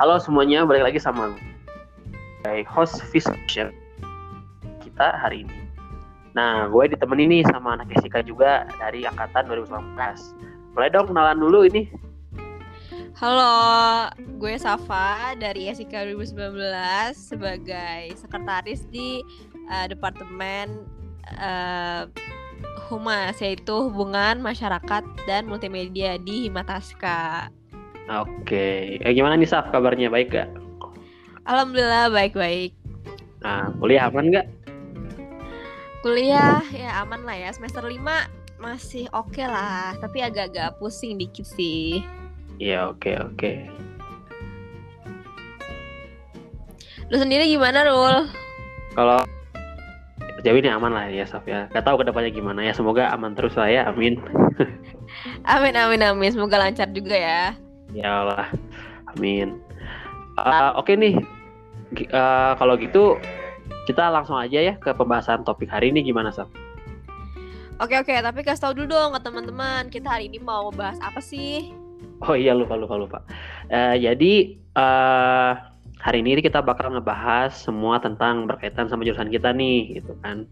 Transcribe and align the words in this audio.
Halo 0.00 0.16
semuanya, 0.16 0.64
balik 0.64 0.88
lagi 0.88 0.96
sama 0.96 1.36
gue, 2.48 2.64
host 2.64 3.04
Vision 3.12 3.68
kita 4.80 5.12
hari 5.20 5.44
ini. 5.44 5.68
Nah, 6.32 6.72
gue 6.72 6.88
ditemenin 6.88 7.28
nih 7.28 7.44
sama 7.44 7.76
anak 7.76 7.92
Jessica 7.92 8.24
juga 8.24 8.64
dari 8.80 9.04
angkatan 9.04 9.44
2019. 9.44 10.00
Mulai 10.72 10.88
dong 10.88 11.12
kenalan 11.12 11.36
dulu 11.36 11.68
ini. 11.68 11.92
Halo, 13.12 14.08
gue 14.40 14.56
Safa 14.56 15.36
dari 15.36 15.68
SIK 15.68 16.16
2019 16.16 16.48
sebagai 17.12 18.16
sekretaris 18.16 18.88
di 18.88 19.20
uh, 19.68 19.84
Departemen 19.84 20.80
uh, 21.36 22.08
Humas 22.88 23.36
yaitu 23.44 23.76
Hubungan 23.76 24.40
Masyarakat 24.40 25.04
dan 25.28 25.44
Multimedia 25.44 26.16
di 26.16 26.48
Himataska. 26.48 27.59
Oke, 28.10 28.98
eh, 28.98 29.12
gimana 29.14 29.38
nih 29.38 29.46
Saf 29.46 29.70
kabarnya 29.70 30.10
baik 30.10 30.34
gak? 30.34 30.50
Alhamdulillah 31.46 32.10
baik-baik. 32.10 32.74
Nah, 33.38 33.70
kuliah 33.78 34.10
aman 34.10 34.34
gak? 34.34 34.46
Kuliah 36.02 36.58
ya 36.74 37.06
aman 37.06 37.22
lah 37.22 37.38
ya 37.38 37.54
semester 37.54 37.86
5 37.86 38.02
masih 38.58 39.06
oke 39.14 39.38
okay 39.38 39.46
lah, 39.46 39.94
tapi 40.02 40.26
agak-agak 40.26 40.74
pusing 40.82 41.22
dikit 41.22 41.46
sih. 41.46 42.02
Iya 42.58 42.90
oke 42.90 42.98
okay, 42.98 43.14
oke. 43.22 43.36
Okay. 43.38 43.56
Lu 47.14 47.16
sendiri 47.18 47.46
gimana 47.46 47.86
Rul? 47.86 48.26
Kalau 48.98 49.22
sejauh 50.42 50.58
ini 50.58 50.66
aman 50.66 50.90
lah 50.90 51.06
ya 51.14 51.30
Saf 51.30 51.46
ya. 51.46 51.70
Gak 51.70 51.86
tahu 51.86 52.02
ke 52.02 52.10
depannya 52.10 52.34
gimana 52.34 52.66
ya. 52.66 52.74
Semoga 52.74 53.06
aman 53.14 53.38
terus 53.38 53.54
lah 53.54 53.70
ya. 53.70 53.86
Amin. 53.86 54.18
amin 55.54 55.74
amin 55.78 56.02
amin. 56.02 56.30
Semoga 56.34 56.58
lancar 56.58 56.90
juga 56.90 57.14
ya. 57.14 57.54
Ya 57.90 58.22
Allah, 58.22 58.46
amin. 59.16 59.58
Uh, 60.38 60.72
Oke 60.78 60.94
okay 60.94 60.94
nih, 60.94 61.14
uh, 62.14 62.54
kalau 62.54 62.78
gitu 62.78 63.18
kita 63.84 64.08
langsung 64.08 64.38
aja 64.38 64.62
ya 64.62 64.74
ke 64.78 64.94
pembahasan 64.94 65.42
topik 65.42 65.66
hari 65.66 65.90
ini 65.90 66.06
gimana 66.06 66.30
Sab? 66.30 66.46
Oke 67.82 67.98
oke, 67.98 68.12
tapi 68.12 68.46
kasih 68.46 68.62
tau 68.62 68.74
dulu 68.76 68.92
dong 68.94 69.10
ke 69.16 69.20
teman-teman 69.26 69.88
kita 69.90 70.06
hari 70.06 70.30
ini 70.30 70.38
mau 70.38 70.70
bahas 70.70 71.00
apa 71.02 71.18
sih? 71.18 71.74
Oh 72.22 72.36
iya 72.36 72.52
lupa 72.52 72.76
lupa 72.76 72.94
lupa. 72.94 73.18
Uh, 73.72 73.96
jadi 73.98 74.54
uh, 74.78 75.58
hari 75.98 76.22
ini 76.22 76.40
kita 76.40 76.62
bakal 76.62 76.92
ngebahas 76.94 77.52
semua 77.52 77.98
tentang 78.00 78.46
berkaitan 78.46 78.86
sama 78.86 79.02
jurusan 79.02 79.32
kita 79.32 79.50
nih, 79.50 79.98
gitu 79.98 80.14
kan. 80.22 80.46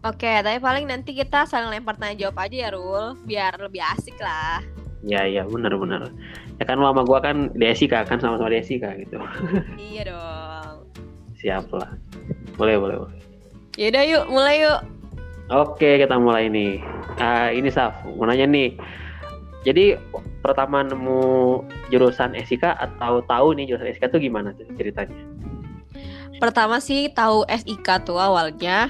Oke, 0.00 0.32
tapi 0.40 0.56
paling 0.64 0.88
nanti 0.88 1.12
kita 1.12 1.44
saling 1.44 1.68
lempar 1.68 2.00
tanya 2.00 2.16
jawab 2.16 2.40
aja 2.40 2.56
ya 2.56 2.70
Rul, 2.72 3.20
biar 3.28 3.60
lebih 3.60 3.84
asik 3.84 4.16
lah. 4.16 4.64
Ya 5.00 5.24
iya 5.24 5.48
benar 5.48 5.72
benar. 5.80 6.12
Ya 6.60 6.64
kan 6.68 6.76
mama 6.76 7.04
gua 7.08 7.24
kan 7.24 7.48
Desika 7.56 8.04
kan 8.04 8.20
sama-sama 8.20 8.52
Desika 8.52 8.92
gitu. 9.00 9.16
Iya 9.80 10.12
dong. 10.12 10.76
Siap 11.40 11.72
lah. 11.72 11.96
Boleh 12.60 12.76
boleh 12.76 12.96
boleh. 13.00 13.18
Yaudah 13.80 14.04
yuk 14.04 14.24
mulai 14.28 14.60
yuk. 14.60 14.80
Oke 15.48 15.98
kita 15.98 16.20
mulai 16.20 16.52
nih. 16.52 16.84
Uh, 17.16 17.48
ini 17.56 17.72
Saf 17.72 17.96
mau 18.04 18.28
nanya 18.28 18.44
nih. 18.44 18.76
Jadi 19.64 19.96
pertama 20.40 20.80
nemu 20.80 21.60
jurusan 21.92 22.32
SIK 22.32 22.64
atau 22.64 23.20
tahu 23.24 23.56
nih 23.56 23.72
jurusan 23.72 23.92
SIK 23.92 24.08
tuh 24.08 24.20
gimana 24.20 24.56
ceritanya? 24.76 25.16
Pertama 26.40 26.80
sih 26.80 27.12
tahu 27.12 27.44
SIK 27.44 28.08
tuh 28.08 28.16
awalnya 28.16 28.88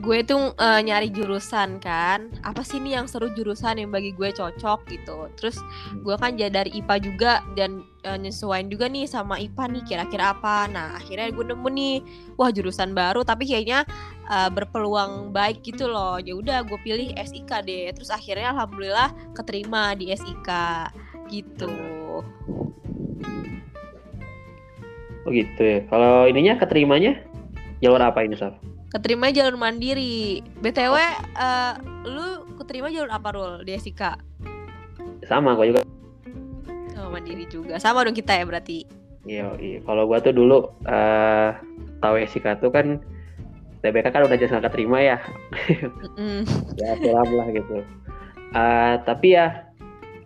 gue 0.00 0.24
tuh 0.24 0.56
uh, 0.56 0.80
nyari 0.80 1.12
jurusan 1.12 1.76
kan. 1.76 2.32
Apa 2.40 2.64
sih 2.64 2.80
nih 2.80 2.96
yang 2.96 3.06
seru 3.06 3.28
jurusan 3.36 3.76
yang 3.76 3.92
bagi 3.92 4.16
gue 4.16 4.32
cocok 4.32 4.88
gitu. 4.88 5.28
Terus 5.36 5.60
hmm. 5.60 6.00
gue 6.00 6.14
kan 6.16 6.32
jadi 6.34 6.50
dari 6.50 6.70
IPA 6.80 6.96
juga 7.04 7.32
dan 7.52 7.84
uh, 8.08 8.16
nyesuaiin 8.16 8.72
juga 8.72 8.88
nih 8.88 9.04
sama 9.04 9.36
IPA 9.36 9.64
nih 9.76 9.82
kira-kira 9.84 10.32
apa. 10.32 10.64
Nah 10.72 10.96
akhirnya 10.96 11.28
gue 11.28 11.44
nemu 11.52 11.68
nih 11.68 11.96
wah 12.40 12.48
jurusan 12.48 12.96
baru 12.96 13.20
tapi 13.22 13.44
kayaknya 13.44 13.84
uh, 14.32 14.48
berpeluang 14.48 15.36
baik 15.36 15.60
gitu 15.60 15.84
loh. 15.84 16.16
Ya 16.16 16.32
udah 16.32 16.64
gue 16.64 16.80
pilih 16.80 17.12
SIK 17.20 17.50
deh. 17.68 17.92
Terus 17.92 18.08
akhirnya 18.08 18.56
alhamdulillah 18.56 19.12
keterima 19.36 19.92
di 19.92 20.08
SIK 20.16 20.48
gitu. 21.28 21.72
Oh 25.28 25.30
gitu 25.30 25.60
ya. 25.60 25.84
Kalau 25.92 26.24
ininya 26.24 26.56
keterimanya? 26.56 27.20
Jalur 27.80 28.00
apa 28.00 28.24
ini 28.24 28.36
Saf? 28.36 28.69
Keterima 28.90 29.30
jalur 29.30 29.56
mandiri. 29.56 30.42
Btw 30.58 30.94
uh, 31.38 31.74
lu 32.06 32.44
keterima 32.58 32.90
jalur 32.90 33.10
apa 33.10 33.28
rul 33.32 33.52
di 33.62 33.74
SIK 33.78 34.30
sama 35.30 35.54
gue 35.54 35.70
juga. 35.70 35.82
Oh 36.98 37.08
mandiri 37.12 37.46
juga. 37.46 37.78
Sama 37.78 38.02
dong 38.02 38.16
kita 38.16 38.34
ya 38.34 38.44
berarti. 38.44 38.82
Iya 39.28 39.52
iya 39.60 39.78
kalau 39.84 40.08
gue 40.08 40.18
tuh 40.18 40.34
dulu 40.34 40.74
uh, 40.88 41.50
tahu 42.00 42.14
SIK 42.24 42.58
tuh 42.58 42.72
kan 42.72 42.98
TBK 43.80 44.12
kan 44.12 44.26
udah 44.26 44.36
jelas 44.36 44.52
nggak 44.52 44.72
keterima 44.72 44.98
ya. 45.00 45.18
Mm. 46.18 46.42
ya 46.76 46.98
film 46.98 47.30
lah 47.36 47.48
gitu. 47.52 47.86
Uh, 48.50 48.98
tapi 49.06 49.38
ya 49.38 49.70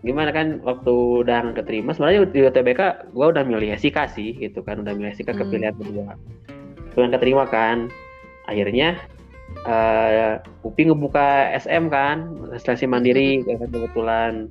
gimana 0.04 0.32
kan 0.32 0.60
waktu 0.64 0.92
udah 1.24 1.52
keterima 1.56 1.92
sebenarnya 1.96 2.28
di 2.28 2.40
TBK 2.48 3.12
gue 3.12 3.26
udah 3.28 3.44
milih 3.44 3.76
SIK 3.76 3.98
sih 4.14 4.32
gitu 4.40 4.64
kan. 4.64 4.80
Udah 4.80 4.96
milih 4.96 5.12
SIK 5.12 5.36
ke 5.36 5.44
pilihan 5.44 5.74
kedua. 5.76 6.16
Yang 6.94 7.18
keterima 7.18 7.44
kan 7.50 7.90
akhirnya 8.44 9.00
uh, 9.64 10.40
Upi 10.64 10.88
ngebuka 10.88 11.52
SM 11.60 11.88
kan 11.92 12.32
seleksi 12.58 12.88
mandiri 12.88 13.44
kan 13.44 13.68
kebetulan. 13.68 14.48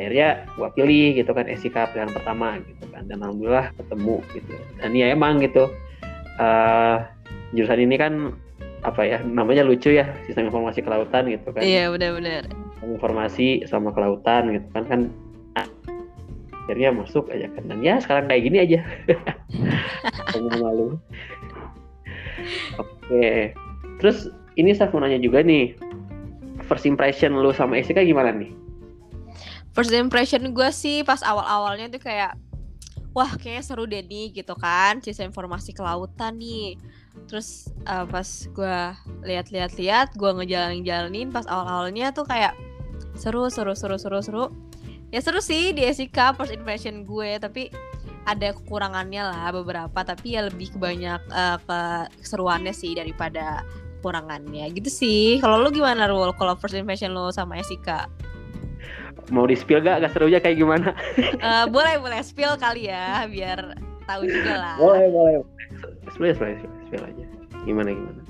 Akhirnya 0.00 0.48
gua 0.56 0.72
pilih 0.72 1.12
gitu 1.12 1.28
kan 1.36 1.44
SIK 1.44 1.76
pilihan 1.92 2.12
pertama 2.12 2.56
gitu 2.64 2.88
kan. 2.88 3.04
Dan 3.06 3.20
alhamdulillah 3.20 3.74
ketemu 3.76 4.16
gitu. 4.32 4.54
Dan 4.80 4.90
ya 4.96 5.12
emang 5.12 5.42
gitu 5.44 5.68
uh, 6.40 7.04
jurusan 7.52 7.84
ini 7.84 7.96
kan 8.00 8.32
apa 8.80 9.04
ya 9.04 9.20
namanya 9.20 9.60
lucu 9.60 9.92
ya 9.92 10.08
sistem 10.24 10.48
informasi 10.48 10.80
kelautan 10.80 11.28
gitu 11.28 11.52
kan. 11.52 11.60
Iya 11.60 11.92
benar-benar. 11.92 12.48
Informasi 12.80 13.68
sama 13.68 13.92
kelautan 13.92 14.56
gitu 14.56 14.66
kan 14.72 14.84
kan 14.88 15.00
akhirnya 16.64 16.96
masuk 16.96 17.28
aja 17.28 17.50
kan. 17.52 17.68
Dan 17.68 17.84
ya 17.84 18.00
sekarang 18.00 18.30
kayak 18.30 18.42
gini 18.46 18.58
aja. 18.62 18.80
Malu 20.40 20.96
Oke. 23.10 23.50
Terus 23.98 24.30
ini 24.54 24.70
saya 24.70 24.94
mau 24.94 25.02
nanya 25.02 25.18
juga 25.18 25.42
nih. 25.42 25.74
First 26.70 26.86
impression 26.86 27.34
lu 27.34 27.50
sama 27.50 27.82
SIK 27.82 28.06
gimana 28.06 28.30
nih? 28.30 28.54
First 29.74 29.90
impression 29.90 30.54
gue 30.54 30.70
sih 30.70 31.02
pas 31.02 31.18
awal-awalnya 31.26 31.90
tuh 31.90 31.98
kayak 31.98 32.38
wah 33.10 33.34
kayaknya 33.34 33.62
seru 33.66 33.90
deh 33.90 34.06
nih 34.06 34.30
gitu 34.30 34.54
kan 34.54 35.02
sistem 35.02 35.34
informasi 35.34 35.74
kelautan 35.74 36.38
nih 36.38 36.78
terus 37.26 37.70
uh, 37.90 38.06
pas 38.06 38.26
gue 38.46 38.78
lihat-lihat-lihat 39.26 40.14
gue 40.14 40.30
ngejalanin-jalanin 40.30 41.34
pas 41.34 41.42
awal-awalnya 41.50 42.14
tuh 42.14 42.22
kayak 42.22 42.54
seru 43.18 43.50
seru 43.50 43.74
seru 43.74 43.98
seru 43.98 44.22
seru 44.22 44.44
ya 45.10 45.18
seru 45.18 45.42
sih 45.42 45.74
di 45.74 45.82
SIK 45.90 46.38
first 46.38 46.54
impression 46.54 47.02
gue 47.02 47.38
tapi 47.42 47.74
ada 48.28 48.52
kekurangannya 48.52 49.22
lah 49.24 49.48
beberapa 49.54 50.04
tapi 50.04 50.36
ya 50.36 50.44
lebih 50.44 50.76
kebanyak 50.76 51.20
uh, 51.32 51.56
keseruannya 52.20 52.74
sih 52.76 52.92
daripada 52.92 53.64
kekurangannya. 54.00 54.68
Gitu 54.76 54.90
sih. 54.92 55.24
Kalau 55.40 55.60
lu 55.60 55.72
gimana 55.72 56.08
Rul? 56.08 56.32
Kalau 56.36 56.56
first 56.56 56.76
impression 56.76 57.12
lo 57.16 57.32
sama 57.32 57.60
Esika 57.60 58.08
mau 59.30 59.46
di 59.46 59.54
spill 59.54 59.84
gak 59.84 60.02
gak 60.02 60.12
serunya 60.16 60.42
kayak 60.42 60.58
gimana? 60.58 60.90
Uh, 61.38 61.64
boleh 61.70 62.00
boleh. 62.02 62.18
Spill 62.24 62.58
kali 62.58 62.90
ya 62.90 63.24
biar 63.30 63.78
tahu 64.04 64.26
juga 64.26 64.54
lah. 64.58 64.76
Boleh 64.80 65.06
boleh. 65.08 65.32
Spill 66.16 66.34
spill 66.34 66.58
spill 66.88 67.04
aja. 67.04 67.24
Gimana 67.62 67.94
gimana? 67.94 68.20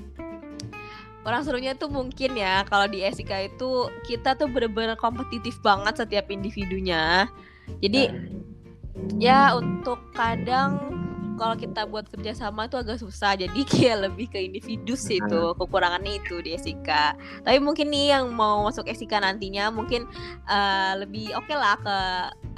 Orang 1.21 1.45
serunya 1.45 1.77
tuh 1.77 1.89
mungkin 1.89 2.33
ya 2.33 2.65
kalau 2.65 2.89
di 2.89 3.05
Esika 3.05 3.37
itu 3.45 3.89
kita 4.09 4.33
tuh 4.37 4.49
bener-bener 4.49 4.97
kompetitif 4.97 5.57
banget 5.61 6.01
setiap 6.01 6.29
individunya. 6.33 7.29
Jadi 7.79 8.01
nah 8.09 8.50
ya 9.19 9.55
untuk 9.55 9.99
kadang 10.11 10.91
kalau 11.41 11.57
kita 11.57 11.89
buat 11.89 12.05
kerjasama 12.05 12.69
itu 12.69 12.77
agak 12.77 13.01
susah. 13.01 13.33
Jadi 13.33 13.65
kayak 13.71 14.05
lebih 14.05 14.29
ke 14.29 14.37
individu 14.45 14.93
sih 14.93 15.17
itu 15.17 15.41
kekurangannya 15.57 16.21
itu 16.21 16.37
di 16.45 16.53
SIK 16.53 16.89
tapi 17.41 17.57
mungkin 17.57 17.89
nih 17.89 18.13
yang 18.13 18.29
mau 18.29 18.69
masuk 18.69 18.85
SIK 18.85 19.17
nantinya 19.17 19.73
mungkin 19.73 20.05
uh, 20.45 21.01
lebih 21.01 21.33
oke 21.33 21.49
okay 21.49 21.57
lah 21.57 21.75
ke 21.81 21.97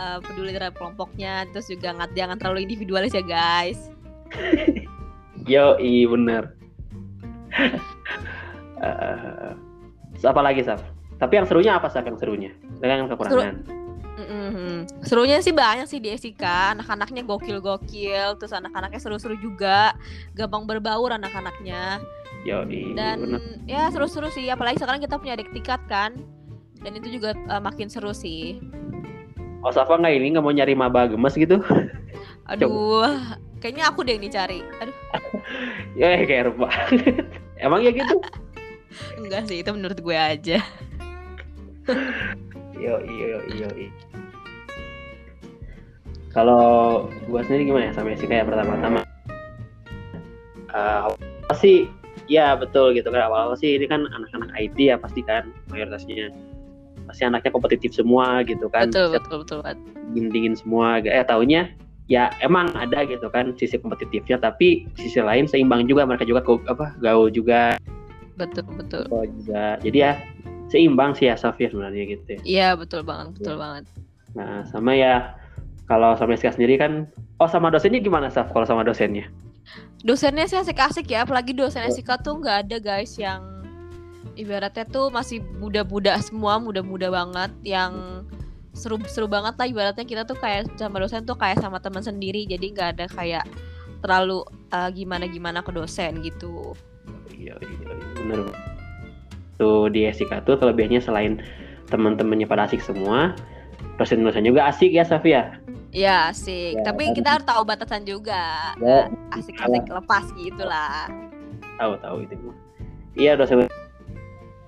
uh, 0.04 0.20
peduli 0.20 0.52
terhadap 0.52 0.76
kelompoknya. 0.76 1.48
Terus 1.56 1.72
juga 1.72 1.96
nggak 1.96 2.12
jangan 2.12 2.36
terlalu 2.36 2.68
individualis 2.68 3.16
ya 3.16 3.24
guys. 3.24 3.80
Yo 5.52 5.76
i 5.80 6.08
bener 6.08 6.56
uh, 8.84 9.52
apa 10.24 10.42
lagi 10.44 10.64
Saf? 10.64 10.84
Tapi 11.20 11.40
yang 11.40 11.48
serunya 11.48 11.76
apa 11.80 11.88
Saf 11.92 12.04
yang 12.04 12.20
serunya? 12.20 12.52
Dengan 12.80 13.12
kekurangan. 13.12 13.64
Seru 13.64 13.83
Mm-hmm. 14.24 14.76
Serunya 15.04 15.38
sih 15.44 15.52
banyak 15.52 15.88
sih 15.88 16.00
di 16.00 16.12
SIK, 16.14 16.44
anak-anaknya 16.80 17.24
gokil-gokil, 17.28 18.40
terus 18.40 18.54
anak-anaknya 18.56 19.00
seru-seru 19.00 19.36
juga, 19.40 19.94
gampang 20.34 20.64
berbaur 20.64 21.12
anak-anaknya. 21.16 22.00
Yoi, 22.44 22.92
dan 22.92 23.24
bener. 23.24 23.42
ya 23.64 23.88
seru-seru 23.88 24.28
sih, 24.28 24.52
apalagi 24.52 24.76
sekarang 24.76 25.00
kita 25.00 25.16
punya 25.16 25.40
adik 25.40 25.52
tikat 25.56 25.80
kan, 25.88 26.20
dan 26.84 26.92
itu 27.00 27.16
juga 27.20 27.32
uh, 27.48 27.64
makin 27.64 27.88
seru 27.88 28.12
sih. 28.12 28.60
Oh 29.64 29.72
Safa 29.72 29.96
nggak 29.96 30.20
ini 30.20 30.36
nggak 30.36 30.44
mau 30.44 30.52
nyari 30.52 30.76
maba 30.76 31.08
gemes 31.08 31.40
gitu? 31.40 31.64
Aduh, 32.52 33.08
kayaknya 33.64 33.88
aku 33.88 34.04
deh 34.04 34.20
yang 34.20 34.28
dicari. 34.28 34.60
Aduh. 34.84 34.96
ya 36.00 36.20
kayak 36.28 36.52
banget. 36.60 37.24
Emang 37.64 37.80
ya 37.80 37.96
gitu? 37.96 38.20
Enggak 39.16 39.48
sih, 39.48 39.64
itu 39.64 39.72
menurut 39.72 39.96
gue 40.04 40.18
aja. 40.20 40.60
yo 42.76 43.00
yo 43.08 43.40
yo 43.40 43.40
yo. 43.56 43.70
Kalau 46.34 47.06
gue 47.30 47.42
sendiri 47.46 47.70
gimana 47.70 47.90
ya 47.90 47.94
sama 47.94 48.18
Jessica 48.18 48.42
ya 48.42 48.46
pertama-tama? 48.46 49.06
Uh, 50.74 51.14
sih 51.54 51.86
ya 52.26 52.58
betul 52.58 52.98
gitu 52.98 53.14
kan. 53.14 53.30
Awal-awal 53.30 53.54
sih 53.54 53.78
ini 53.78 53.86
kan 53.86 54.10
anak-anak 54.10 54.50
IT 54.58 54.78
ya 54.82 54.98
pasti 54.98 55.22
kan 55.22 55.54
mayoritasnya. 55.70 56.34
Pasti 57.06 57.22
anaknya 57.30 57.54
kompetitif 57.54 57.94
semua 57.94 58.42
gitu 58.50 58.66
kan. 58.74 58.90
Betul 58.90 59.14
betul 59.14 59.36
betul 59.46 59.60
dingin 60.18 60.34
dingin 60.34 60.56
semua. 60.58 61.06
Eh 61.06 61.22
tahunya 61.22 61.70
ya 62.10 62.34
emang 62.42 62.74
ada 62.74 63.06
gitu 63.06 63.30
kan 63.30 63.54
sisi 63.54 63.78
kompetitifnya. 63.78 64.42
Tapi 64.42 64.90
sisi 64.98 65.22
lain 65.22 65.46
seimbang 65.46 65.86
juga 65.86 66.10
mereka 66.10 66.26
juga 66.26 66.42
apa 66.66 66.98
gaul 66.98 67.30
juga. 67.30 67.78
Betul 68.42 68.66
betul. 68.74 69.06
Gaul 69.06 69.30
juga. 69.38 69.78
Jadi 69.86 69.98
ya 70.02 70.18
seimbang 70.74 71.14
sih 71.14 71.30
ya 71.30 71.38
Sofia 71.38 71.70
sebenarnya 71.70 72.18
gitu 72.18 72.26
ya. 72.26 72.40
Iya 72.42 72.68
betul 72.74 73.06
banget 73.06 73.38
betul 73.38 73.54
ya. 73.54 73.62
banget. 73.62 73.84
Nah 74.34 74.66
sama 74.66 74.98
ya 74.98 75.38
kalau 75.88 76.16
sama 76.16 76.36
Rizka 76.36 76.56
sendiri 76.56 76.80
kan 76.80 77.08
oh 77.40 77.50
sama 77.50 77.68
dosennya 77.68 78.00
gimana 78.00 78.32
Saf 78.32 78.52
kalau 78.56 78.64
sama 78.64 78.88
dosennya? 78.88 79.28
Dosennya 80.04 80.48
sih 80.48 80.60
asik-asik 80.60 81.08
ya 81.08 81.24
apalagi 81.24 81.56
dosen 81.56 81.88
SIK 81.88 82.20
tuh 82.24 82.40
nggak 82.44 82.68
ada 82.68 82.78
guys 82.80 83.16
yang 83.16 83.44
ibaratnya 84.36 84.84
tuh 84.88 85.12
masih 85.14 85.44
muda-muda 85.60 86.20
semua 86.20 86.60
muda-muda 86.60 87.08
banget 87.12 87.52
yang 87.64 88.24
seru-seru 88.74 89.30
banget 89.30 89.54
lah 89.54 89.68
ibaratnya 89.70 90.04
kita 90.04 90.26
tuh 90.26 90.36
kayak 90.36 90.66
sama 90.76 90.98
dosen 90.98 91.24
tuh 91.24 91.38
kayak 91.38 91.62
sama 91.62 91.78
teman 91.78 92.02
sendiri 92.02 92.44
jadi 92.50 92.66
nggak 92.74 92.90
ada 92.98 93.06
kayak 93.14 93.46
terlalu 94.04 94.44
uh, 94.76 94.90
gimana-gimana 94.92 95.64
ke 95.64 95.72
dosen 95.72 96.20
gitu. 96.20 96.76
Iya 97.32 97.56
iya, 97.64 97.76
iya 97.80 97.96
bener. 98.20 98.52
Tuh 99.56 99.88
di 99.88 100.04
SIK 100.10 100.44
tuh 100.44 100.60
kelebihannya 100.60 101.00
selain 101.00 101.40
teman-temannya 101.88 102.50
pada 102.50 102.68
asik 102.68 102.84
semua 102.84 103.32
dosen-dosen 104.02 104.46
juga 104.46 104.70
asik 104.70 104.92
ya 104.94 105.06
Safia 105.06 105.58
Iya 105.94 106.34
asik, 106.34 106.82
ya, 106.82 106.90
tapi 106.90 107.14
kita 107.14 107.38
harus 107.38 107.46
tahu 107.46 107.62
batasan 107.70 108.02
juga. 108.02 108.74
Ya, 108.82 109.14
asik-asik 109.30 109.86
lepas 109.94 110.26
gitu 110.34 110.66
lah. 110.66 111.06
Tahu 111.78 111.94
tahu 112.02 112.26
itu. 112.26 112.34
Iya 113.14 113.38
dosen 113.38 113.70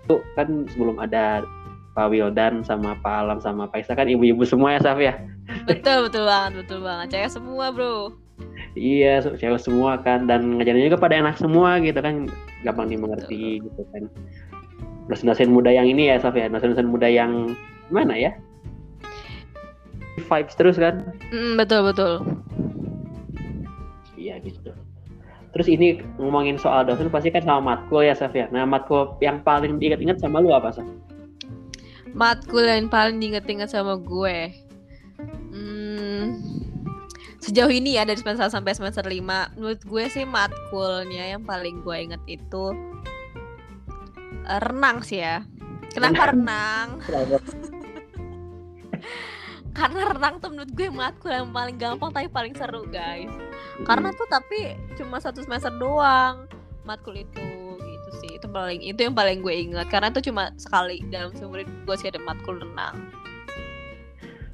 itu 0.06 0.16
kan 0.38 0.70
sebelum 0.70 1.02
ada 1.02 1.42
Pak 1.98 2.14
Wildan 2.14 2.62
sama 2.62 2.94
Pak 3.02 3.26
Alam 3.26 3.40
sama 3.42 3.66
Pak 3.66 3.82
Isa 3.82 3.98
kan 3.98 4.06
ibu-ibu 4.06 4.46
semua 4.46 4.78
ya 4.78 4.80
Saf 4.86 5.02
ya. 5.02 5.18
Betul 5.66 6.06
betul 6.06 6.30
banget 6.30 6.62
betul 6.62 6.80
banget 6.86 7.08
cewek 7.18 7.32
semua 7.34 7.74
bro. 7.74 8.14
Iya 8.78 9.26
cewek 9.26 9.58
semua 9.58 9.98
kan 9.98 10.30
dan 10.30 10.62
ngajarnya 10.62 10.94
juga 10.94 11.02
pada 11.02 11.18
enak 11.18 11.42
semua 11.42 11.82
gitu 11.82 11.98
kan 12.06 12.30
gampang 12.62 12.94
dimengerti 12.94 13.66
betul. 13.66 13.66
gitu 13.66 13.82
kan. 13.90 14.04
Dosen-dosen 15.10 15.50
muda 15.50 15.74
yang 15.74 15.90
ini 15.90 16.14
ya 16.14 16.22
Saf 16.22 16.38
ya 16.38 16.46
dosen-dosen 16.54 16.86
muda 16.86 17.10
yang 17.10 17.58
mana 17.90 18.14
ya? 18.14 18.38
Vibes 20.26 20.58
terus 20.58 20.76
kan? 20.82 21.06
Mm, 21.30 21.56
betul 21.62 21.86
betul. 21.86 22.14
Iya 24.18 24.42
gitu. 24.42 24.74
Terus 25.56 25.68
ini 25.72 26.04
ngomongin 26.20 26.60
soal 26.60 26.84
dosen 26.84 27.08
pasti 27.08 27.32
kan 27.32 27.46
sama 27.46 27.78
matkul 27.78 28.04
ya 28.04 28.12
Safia 28.12 28.52
nah 28.52 28.68
matkul 28.68 29.16
yang 29.24 29.40
paling 29.40 29.80
diingat-ingat 29.80 30.20
sama 30.20 30.44
lu 30.44 30.52
apa 30.52 30.76
Saf? 30.76 30.84
matkul 32.16 32.64
yang 32.64 32.88
paling 32.88 33.20
diingat-ingat 33.20 33.70
sama 33.70 34.00
gue. 34.00 34.56
Hmm, 35.52 36.40
sejauh 37.44 37.70
ini 37.70 38.00
ya 38.00 38.08
dari 38.08 38.18
semester 38.20 38.48
sampai 38.48 38.72
semester 38.72 39.04
5 39.04 39.60
menurut 39.60 39.84
gue 39.84 40.04
sih 40.08 40.24
matkulnya 40.24 41.36
yang 41.36 41.44
paling 41.44 41.84
gue 41.84 41.96
inget 41.96 42.24
itu 42.26 42.72
renang 44.64 45.04
sih 45.04 45.20
ya. 45.22 45.44
Kenapa 45.92 46.36
renang 46.36 47.00
karena 49.76 50.08
renang 50.08 50.40
tuh 50.40 50.56
menurut 50.56 50.72
gue 50.72 50.88
matkul 50.88 51.36
yang 51.36 51.52
paling 51.52 51.76
gampang 51.76 52.10
tapi 52.16 52.32
paling 52.32 52.56
seru 52.56 52.88
guys. 52.88 53.30
Karena 53.84 54.16
tuh 54.16 54.24
tapi 54.32 54.80
cuma 54.96 55.20
satu 55.20 55.44
semester 55.44 55.70
doang 55.76 56.48
matkul 56.88 57.12
itu 57.12 57.44
gitu 57.76 58.10
sih. 58.24 58.40
Itu 58.40 58.48
paling 58.48 58.80
itu 58.80 58.96
yang 59.04 59.12
paling 59.12 59.44
gue 59.44 59.52
ingat. 59.52 59.92
Karena 59.92 60.16
itu 60.16 60.32
cuma 60.32 60.56
sekali 60.56 61.04
dalam 61.12 61.36
seumur 61.36 61.60
hidup 61.60 61.76
gue 61.84 61.96
sih 62.00 62.08
ada 62.08 62.24
matkul 62.24 62.56
renang. 62.56 62.96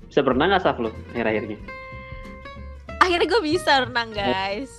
Bisa 0.10 0.26
berenang 0.26 0.58
gak 0.58 0.66
Saf 0.66 0.82
lo 0.82 0.90
akhir-akhirnya? 1.14 1.62
Akhirnya 2.98 3.28
gue 3.30 3.42
bisa 3.46 3.86
renang 3.86 4.10
guys. 4.10 4.74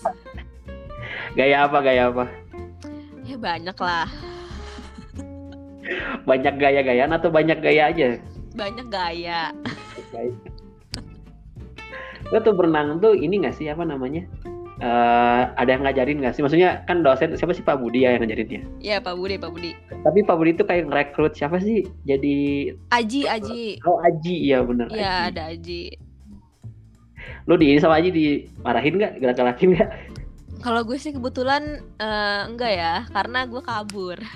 Gaya 1.39 1.71
apa 1.71 1.79
gaya 1.87 2.11
apa? 2.11 2.27
Ya 3.23 3.39
banyak 3.39 3.79
lah. 3.79 4.11
Banyak 6.27 6.55
gaya-gayaan 6.59 7.15
atau 7.15 7.31
banyak 7.31 7.63
gaya 7.63 7.95
aja? 7.95 8.19
Banyak 8.53 8.91
gaya 8.91 9.55
lo 12.33 12.39
tuh 12.41 12.55
berenang 12.57 12.97
tuh 13.03 13.13
ini 13.13 13.45
gak 13.45 13.57
sih 13.59 13.69
apa 13.69 13.85
namanya? 13.85 14.25
Uh, 14.83 15.53
ada 15.55 15.79
yang 15.79 15.85
ngajarin 15.87 16.25
gak 16.25 16.35
sih? 16.35 16.43
Maksudnya 16.43 16.83
kan 16.89 17.05
dosen 17.05 17.37
siapa 17.37 17.53
sih 17.53 17.63
Pak 17.63 17.79
Budi 17.79 18.03
ya 18.03 18.17
yang 18.17 18.27
ngajarin 18.27 18.49
ya 18.51 18.63
Iya 18.81 18.97
Pak 19.05 19.15
Budi 19.15 19.37
Pak 19.37 19.51
Budi. 19.53 19.71
Tapi 19.91 20.19
Pak 20.25 20.37
Budi 20.41 20.51
tuh 20.57 20.67
kayak 20.67 20.89
ngerekrut 20.89 21.37
siapa 21.37 21.61
sih? 21.61 21.87
Jadi 22.09 22.71
Aji 22.91 23.29
Aji. 23.29 23.79
Oh 23.85 24.01
Aji. 24.01 24.35
Iya 24.49 24.65
bener 24.65 24.89
iya 24.91 25.29
ada 25.29 25.53
Aji. 25.53 25.93
Lo 27.47 27.55
di 27.61 27.75
ini 27.75 27.79
sama 27.79 28.01
Aji 28.01 28.11
dimarahin 28.11 28.97
nggak? 28.97 29.13
Gerak-gerakin 29.23 29.69
nggak? 29.77 29.91
Kalau 30.63 30.87
gue 30.87 30.95
sih 30.95 31.11
kebetulan 31.11 31.83
uh, 31.99 32.47
enggak 32.47 32.73
ya 32.75 32.95
karena 33.11 33.47
gue 33.47 33.63
kabur. 33.63 34.19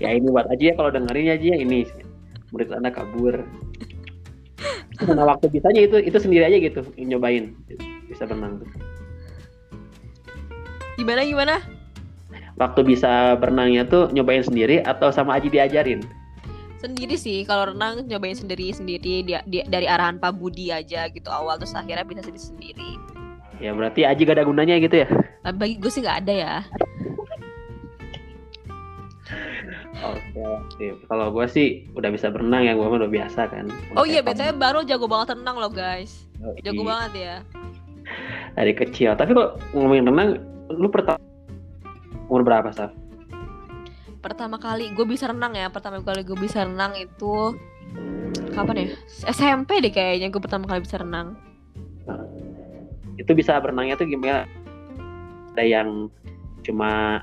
Ya 0.00 0.16
ini 0.16 0.32
buat 0.32 0.48
aja 0.48 0.72
ya 0.72 0.74
kalau 0.74 0.90
dengerin 0.90 1.36
aja 1.36 1.46
ya 1.54 1.58
ini 1.60 1.84
murid 2.50 2.70
anda 2.74 2.90
kabur. 2.92 3.42
Karena 5.00 5.24
waktu 5.24 5.48
bisanya 5.48 5.80
itu 5.80 5.96
itu 6.02 6.18
sendiri 6.20 6.44
aja 6.44 6.58
gitu 6.60 6.80
nyobain. 7.00 7.56
Bisa 8.06 8.28
berenang. 8.28 8.60
Tuh 8.60 8.68
gimana 11.00 11.24
gimana? 11.24 11.56
Waktu 12.60 12.84
bisa 12.84 13.40
berenangnya 13.40 13.88
tuh 13.88 14.12
nyobain 14.12 14.44
sendiri 14.44 14.84
atau 14.84 15.08
sama 15.08 15.40
Aji 15.40 15.48
diajarin? 15.48 16.04
Sendiri 16.76 17.16
sih 17.16 17.48
kalau 17.48 17.72
renang 17.72 18.04
nyobain 18.04 18.36
sendiri 18.36 18.68
sendiri. 18.76 19.24
Dia, 19.24 19.40
dia 19.48 19.64
dari 19.64 19.88
arahan 19.88 20.20
Pak 20.20 20.36
Budi 20.36 20.68
aja 20.68 21.08
gitu 21.08 21.32
awal 21.32 21.56
terus 21.56 21.72
akhirnya 21.72 22.04
bisa 22.04 22.20
sendiri 22.20 22.44
sendiri 22.44 22.92
ya 23.60 23.76
berarti 23.76 24.08
Aji 24.08 24.24
gak 24.24 24.40
ada 24.40 24.48
gunanya 24.48 24.80
gitu 24.80 25.04
ya? 25.04 25.08
Bagi 25.44 25.76
gue 25.76 25.92
sih 25.92 26.00
nggak 26.00 26.18
ada 26.24 26.32
ya 26.32 26.54
Oke, 30.00 30.40
oke. 30.40 30.86
Kalau 31.04 31.28
gue 31.28 31.46
sih 31.50 31.84
udah 31.92 32.08
bisa 32.08 32.32
berenang 32.32 32.64
ya, 32.64 32.72
gue 32.72 32.86
mah 32.88 32.98
udah 33.04 33.12
biasa 33.12 33.40
kan. 33.52 33.68
oh 34.00 34.08
iya, 34.08 34.24
betulnya 34.24 34.56
baru 34.56 34.80
jago 34.84 35.04
banget 35.04 35.36
renang 35.36 35.56
loh 35.60 35.68
guys. 35.68 36.24
Oh, 36.40 36.56
jago 36.64 36.82
banget 36.88 37.12
ya. 37.20 37.36
Dari 38.56 38.72
kecil. 38.72 39.12
Tapi 39.12 39.36
kok 39.36 39.60
ngomongin 39.76 40.08
renang, 40.08 40.40
lu 40.72 40.88
pertama 40.88 41.20
umur 42.32 42.42
berapa, 42.48 42.72
Saf? 42.72 42.96
Pertama 44.24 44.56
kali 44.56 44.88
gue 44.96 45.04
bisa 45.04 45.28
renang 45.28 45.52
ya. 45.52 45.68
Pertama 45.68 46.00
kali 46.00 46.24
gue 46.24 46.36
bisa 46.36 46.64
renang 46.64 46.96
itu 46.96 47.56
kapan 48.56 48.88
ya? 48.88 48.88
SMP 49.28 49.84
deh 49.84 49.92
kayaknya 49.92 50.32
gue 50.32 50.40
pertama 50.40 50.64
kali 50.64 50.80
bisa 50.80 50.96
renang. 50.96 51.36
Nah, 52.08 52.24
itu 53.20 53.36
bisa 53.36 53.60
berenangnya 53.60 54.00
tuh 54.00 54.08
gimana? 54.08 54.48
Ada 55.52 55.64
yang 55.66 56.08
cuma 56.64 57.20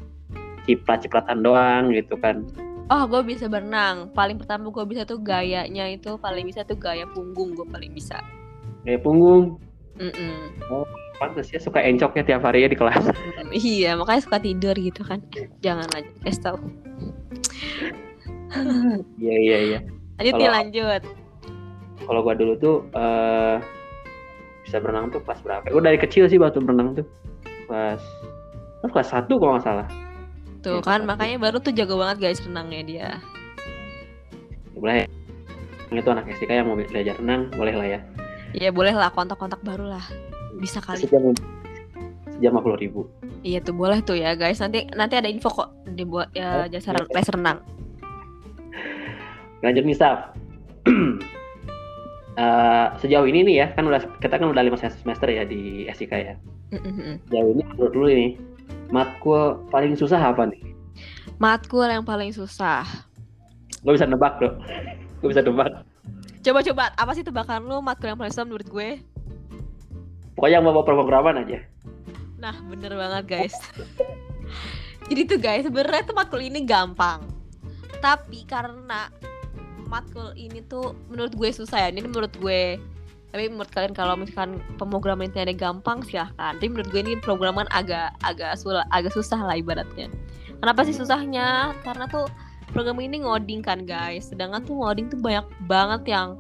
ciprat-cipratan 0.68 1.42
doang 1.42 1.90
gitu 1.96 2.20
kan 2.20 2.44
oh 2.88 3.04
gue 3.08 3.22
bisa 3.24 3.46
berenang. 3.52 4.12
Paling 4.16 4.38
pertama 4.40 4.72
gue 4.72 4.86
bisa 4.88 5.04
tuh 5.04 5.20
gayanya 5.20 5.86
itu 5.92 6.16
paling 6.20 6.48
bisa 6.48 6.64
tuh 6.64 6.80
gaya 6.80 7.08
punggung 7.12 7.56
gue 7.56 7.68
paling 7.68 7.92
bisa. 7.92 8.20
Gaya 8.88 9.00
punggung? 9.00 9.60
Mm 9.98 10.14
-mm. 10.14 10.38
oh 10.70 10.86
pantas 11.18 11.50
ya 11.50 11.58
suka 11.58 11.82
encoknya 11.82 12.22
tiap 12.22 12.46
hari 12.46 12.64
ya 12.66 12.70
di 12.70 12.78
kelas. 12.78 13.02
Mm, 13.48 13.54
iya 13.54 13.96
makanya 13.96 14.22
suka 14.28 14.38
tidur 14.44 14.76
gitu 14.76 15.02
kan. 15.08 15.24
Jangan 15.64 15.88
aja 15.96 16.10
kasih 16.26 16.42
tau 16.44 16.58
iya 19.24 19.36
iya 19.40 19.58
iya. 19.72 19.80
Lanjut 20.18 20.34
kalo, 20.36 20.52
lanjut. 20.52 21.02
kalau 22.08 22.20
gue 22.24 22.34
dulu 22.40 22.54
tuh 22.60 22.76
uh, 22.96 23.60
bisa 24.64 24.84
berenang 24.84 25.12
tuh 25.12 25.24
pas 25.24 25.40
berapa? 25.40 25.64
Gue 25.68 25.84
dari 25.84 25.96
kecil 25.96 26.28
sih 26.28 26.40
waktu 26.40 26.60
berenang 26.60 26.96
tuh. 26.98 27.08
Pas 27.72 28.00
kelas 28.84 29.10
satu 29.12 29.36
kalau 29.40 29.60
nggak 29.60 29.68
salah 29.68 29.88
Tuh 30.66 30.82
ya, 30.82 30.86
kan 30.86 31.06
makanya 31.06 31.38
baru 31.38 31.62
tuh 31.62 31.74
jago 31.74 31.98
banget 32.02 32.18
guys 32.24 32.42
renangnya 32.42 32.82
dia. 32.84 33.00
Ya, 33.00 33.12
boleh. 34.78 35.06
Itu 35.94 36.10
anak 36.12 36.28
STK 36.36 36.52
yang 36.52 36.68
mau 36.68 36.76
belajar 36.76 37.16
renang, 37.18 37.48
boleh 37.56 37.74
lah 37.74 37.88
ya. 37.88 38.00
Iya 38.58 38.70
boleh 38.72 38.94
lah 38.96 39.12
kontak-kontak 39.12 39.60
baru 39.64 39.92
lah. 39.96 40.04
Bisa 40.58 40.82
kali. 40.82 41.04
Sejam 41.04 41.32
sejam 42.38 42.58
puluh 42.60 42.78
ribu. 42.80 43.02
Iya 43.46 43.62
tuh 43.64 43.76
boleh 43.76 44.02
tuh 44.04 44.18
ya 44.18 44.34
guys. 44.34 44.60
Nanti 44.60 44.88
nanti 44.94 45.16
ada 45.16 45.30
info 45.30 45.50
kok 45.52 45.70
dibuat 45.94 46.34
ya 46.34 46.64
oh, 46.64 46.68
jasa 46.68 46.96
les 46.96 47.30
renang. 47.30 47.62
Lanjut 49.62 49.84
nih 49.86 49.98
Saf. 49.98 50.38
uh, 52.38 52.86
sejauh 53.02 53.26
ini 53.26 53.44
nih 53.48 53.56
ya 53.66 53.68
kan 53.74 53.90
udah 53.90 54.02
kita 54.22 54.38
kan 54.38 54.48
udah 54.48 54.64
lima 54.64 54.78
semester 54.78 55.28
ya 55.28 55.44
di 55.44 55.90
SIK 55.90 56.14
ya. 56.14 56.36
Mm-hmm. 56.76 57.14
Sejauh 57.30 57.50
ini 57.56 57.64
menurut 57.74 57.94
dulu 57.96 58.08
ini 58.12 58.28
matkul 58.90 59.62
paling 59.70 59.94
susah 59.98 60.20
apa 60.32 60.48
nih? 60.48 60.62
Matkul 61.38 61.86
yang 61.86 62.04
paling 62.04 62.34
susah. 62.34 62.84
Gue 63.86 63.94
bisa 63.94 64.10
nebak 64.10 64.42
bro. 64.42 64.58
Gue 65.22 65.30
bisa 65.32 65.46
nebak. 65.46 65.86
Coba-coba 66.42 66.96
apa 66.96 67.12
sih 67.14 67.24
tebakan 67.26 67.68
lu 67.68 67.84
matkul 67.84 68.10
yang 68.10 68.20
paling 68.20 68.34
susah 68.34 68.48
menurut 68.48 68.68
gue? 68.68 68.90
Pokoknya 70.38 70.62
yang 70.62 70.66
bawa 70.70 70.86
pemrograman 70.86 71.42
aja. 71.42 71.60
Nah 72.38 72.56
bener 72.70 72.94
banget 72.94 73.24
guys. 73.26 73.56
Jadi 75.10 75.22
tuh 75.26 75.40
guys 75.40 75.66
sebenarnya 75.66 76.04
tuh 76.08 76.16
matkul 76.16 76.42
ini 76.42 76.64
gampang. 76.64 77.26
Tapi 78.02 78.46
karena 78.46 79.10
matkul 79.88 80.36
ini 80.36 80.62
tuh 80.68 80.94
menurut 81.08 81.34
gue 81.34 81.50
susah 81.50 81.88
ya 81.88 81.90
ini 81.90 82.04
menurut 82.04 82.32
gue 82.38 82.78
tapi 83.36 83.52
menurut 83.52 83.70
kalian 83.76 83.92
kalau 83.92 84.16
misalkan 84.16 84.64
pemrograman 84.80 85.28
ini 85.28 85.52
ada 85.52 85.56
gampang 85.56 86.00
silahkan. 86.08 86.56
Tapi 86.56 86.72
menurut 86.72 86.88
gue 86.90 87.02
ini 87.04 87.14
programan 87.20 87.68
agak 87.76 88.16
agak 88.24 88.56
sul 88.56 88.80
agak 88.96 89.12
susah 89.12 89.38
lah 89.44 89.60
ibaratnya. 89.60 90.08
Kenapa 90.64 90.88
sih 90.88 90.96
susahnya? 90.96 91.76
Karena 91.84 92.08
tuh 92.08 92.32
program 92.72 92.98
ini 93.04 93.22
ngoding 93.22 93.60
kan 93.60 93.84
guys. 93.84 94.32
Sedangkan 94.32 94.64
tuh 94.64 94.80
ngoding 94.80 95.12
tuh 95.12 95.20
banyak 95.20 95.44
banget 95.68 96.02
yang 96.08 96.40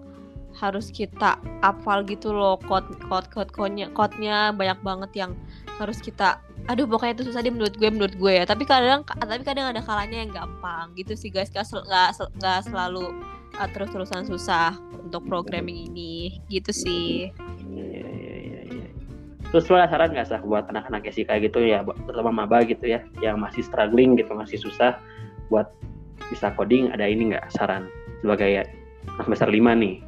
harus 0.55 0.89
kita 0.89 1.37
hafal 1.59 2.07
gitu 2.07 2.31
loh. 2.31 2.55
Code 2.63 2.87
code 3.11 3.27
code 3.35 3.51
code-nya 3.51 3.91
code-nya 3.91 4.55
banyak 4.55 4.79
banget 4.79 5.11
yang 5.27 5.31
harus 5.77 6.01
kita 6.01 6.41
aduh 6.65 6.89
pokoknya 6.89 7.13
itu 7.21 7.23
susah 7.29 7.45
deh 7.45 7.53
menurut 7.53 7.75
gue 7.75 7.89
menurut 7.91 8.15
gue 8.15 8.31
ya. 8.31 8.43
Tapi 8.47 8.63
kadang 8.63 9.03
tapi 9.03 9.43
kadang 9.43 9.75
ada 9.75 9.83
kalanya 9.83 10.23
yang 10.23 10.31
gampang 10.31 10.95
gitu 10.95 11.19
sih 11.19 11.29
guys. 11.29 11.51
Gak, 11.51 11.67
sel, 11.67 11.83
gak, 11.83 12.15
gak 12.39 12.63
selalu 12.63 13.11
uh, 13.55 13.69
terus-terusan 13.71 14.27
susah 14.27 14.75
untuk 14.99 15.23
programming 15.29 15.87
ini. 15.93 16.43
Gitu 16.51 16.71
sih. 16.75 17.07
Iya, 17.67 17.85
iya, 17.87 18.33
iya, 18.41 18.61
iya. 18.67 18.87
terus 19.47 19.71
lo 19.71 19.79
ada 19.79 19.87
saran 19.87 20.11
nggak 20.11 20.27
sih 20.27 20.43
buat 20.43 20.67
anak-anak 20.67 21.07
SIK 21.07 21.31
gitu 21.47 21.63
ya 21.63 21.79
terutama 22.03 22.43
maba 22.43 22.67
gitu 22.67 22.83
ya 22.83 22.99
yang 23.23 23.39
masih 23.39 23.63
struggling 23.63 24.19
gitu 24.19 24.35
masih 24.35 24.59
susah 24.59 24.99
buat 25.47 25.71
bisa 26.27 26.51
coding 26.59 26.91
ada 26.91 27.07
ini 27.07 27.31
nggak 27.31 27.47
saran? 27.55 27.87
Sebagai 28.19 28.67
semester 29.23 29.47
lima 29.47 29.71
nih 29.77 30.03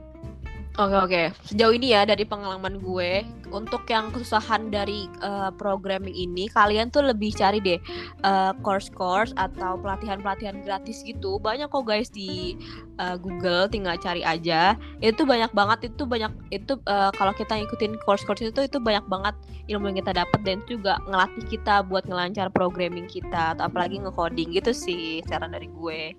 Oke 0.79 0.95
oke. 0.95 1.24
Sejauh 1.43 1.75
ini 1.75 1.91
ya 1.91 2.07
dari 2.07 2.24
pengalaman 2.24 2.79
gue 2.79 3.27
untuk 3.51 3.83
yang 3.91 4.15
kesusahan 4.15 4.71
dari 4.71 5.12
uh, 5.19 5.51
programming 5.51 6.15
ini 6.15 6.48
kalian 6.48 6.88
tuh 6.88 7.03
lebih 7.03 7.36
cari 7.36 7.59
deh 7.59 7.75
uh, 8.24 8.55
course-course 8.63 9.36
atau 9.36 9.75
pelatihan-pelatihan 9.83 10.63
gratis 10.63 11.03
gitu. 11.03 11.36
Banyak 11.43 11.67
kok 11.67 11.83
guys 11.83 12.07
di 12.07 12.55
uh, 12.95 13.19
Google 13.19 13.67
tinggal 13.67 14.00
cari 14.00 14.24
aja. 14.24 14.79
Itu 15.03 15.27
banyak 15.27 15.51
banget 15.51 15.91
itu 15.91 16.07
banyak 16.07 16.31
itu 16.55 16.79
uh, 16.88 17.12
kalau 17.12 17.36
kita 17.36 17.59
ngikutin 17.59 18.00
course-course 18.07 18.48
itu 18.48 18.63
itu 18.63 18.79
banyak 18.79 19.03
banget 19.12 19.36
ilmu 19.67 19.91
yang 19.91 20.00
kita 20.00 20.15
dapat 20.15 20.39
dan 20.48 20.63
juga 20.63 20.95
ngelatih 21.12 21.43
kita 21.51 21.83
buat 21.91 22.07
ngelancar 22.07 22.48
programming 22.55 23.12
kita 23.12 23.51
atau 23.51 23.67
apalagi 23.67 24.00
ngecoding 24.00 24.55
gitu 24.55 24.71
sih 24.71 25.19
saran 25.27 25.51
dari 25.51 25.67
gue. 25.67 26.15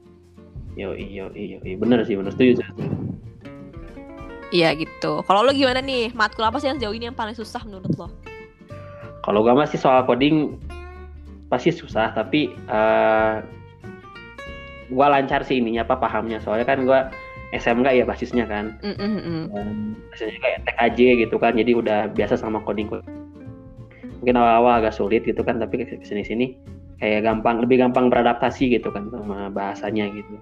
Yo 0.76 0.92
iyo, 0.92 1.32
iyo. 1.32 1.56
bener 1.80 2.04
sih 2.04 2.12
bener 2.12 2.36
setuju. 2.36 2.60
Iya 4.50 4.74
gitu. 4.74 5.22
Kalau 5.22 5.46
lo 5.46 5.54
gimana 5.54 5.78
nih? 5.78 6.10
Matkul 6.10 6.42
apa 6.42 6.58
sih 6.58 6.66
yang 6.66 6.78
sejauh 6.78 6.94
ini 6.94 7.06
yang 7.10 7.16
paling 7.16 7.34
susah 7.38 7.62
menurut 7.62 7.90
lo? 7.94 8.10
Kalau 9.22 9.46
gue 9.46 9.54
masih 9.54 9.78
soal 9.78 10.02
coding 10.06 10.58
pasti 11.46 11.70
susah, 11.70 12.14
tapi 12.14 12.54
uh, 12.70 13.42
eh, 13.42 14.90
gue 14.90 15.06
lancar 15.06 15.46
sih 15.46 15.62
ininya 15.62 15.86
apa 15.86 16.02
pahamnya. 16.02 16.42
Soalnya 16.42 16.66
kan 16.66 16.82
gue 16.82 16.98
SMK 17.54 17.86
ya 17.94 18.04
basisnya 18.06 18.44
kan. 18.50 18.74
Mm 18.82 18.94
-hmm. 18.98 19.42
basisnya 20.10 20.40
kayak 20.42 20.58
TKJ 20.66 20.98
gitu 21.26 21.36
kan. 21.38 21.54
Jadi 21.54 21.70
udah 21.78 22.10
biasa 22.10 22.34
sama 22.34 22.58
coding. 22.66 22.90
Mungkin 24.20 24.34
awal-awal 24.36 24.82
agak 24.82 24.98
sulit 24.98 25.22
gitu 25.24 25.46
kan, 25.46 25.62
tapi 25.62 25.80
ke 25.80 25.96
sini-sini 26.02 26.58
kayak 27.00 27.24
gampang, 27.24 27.62
lebih 27.64 27.80
gampang 27.80 28.12
beradaptasi 28.12 28.76
gitu 28.76 28.92
kan 28.92 29.08
sama 29.08 29.48
bahasanya 29.48 30.10
gitu. 30.12 30.36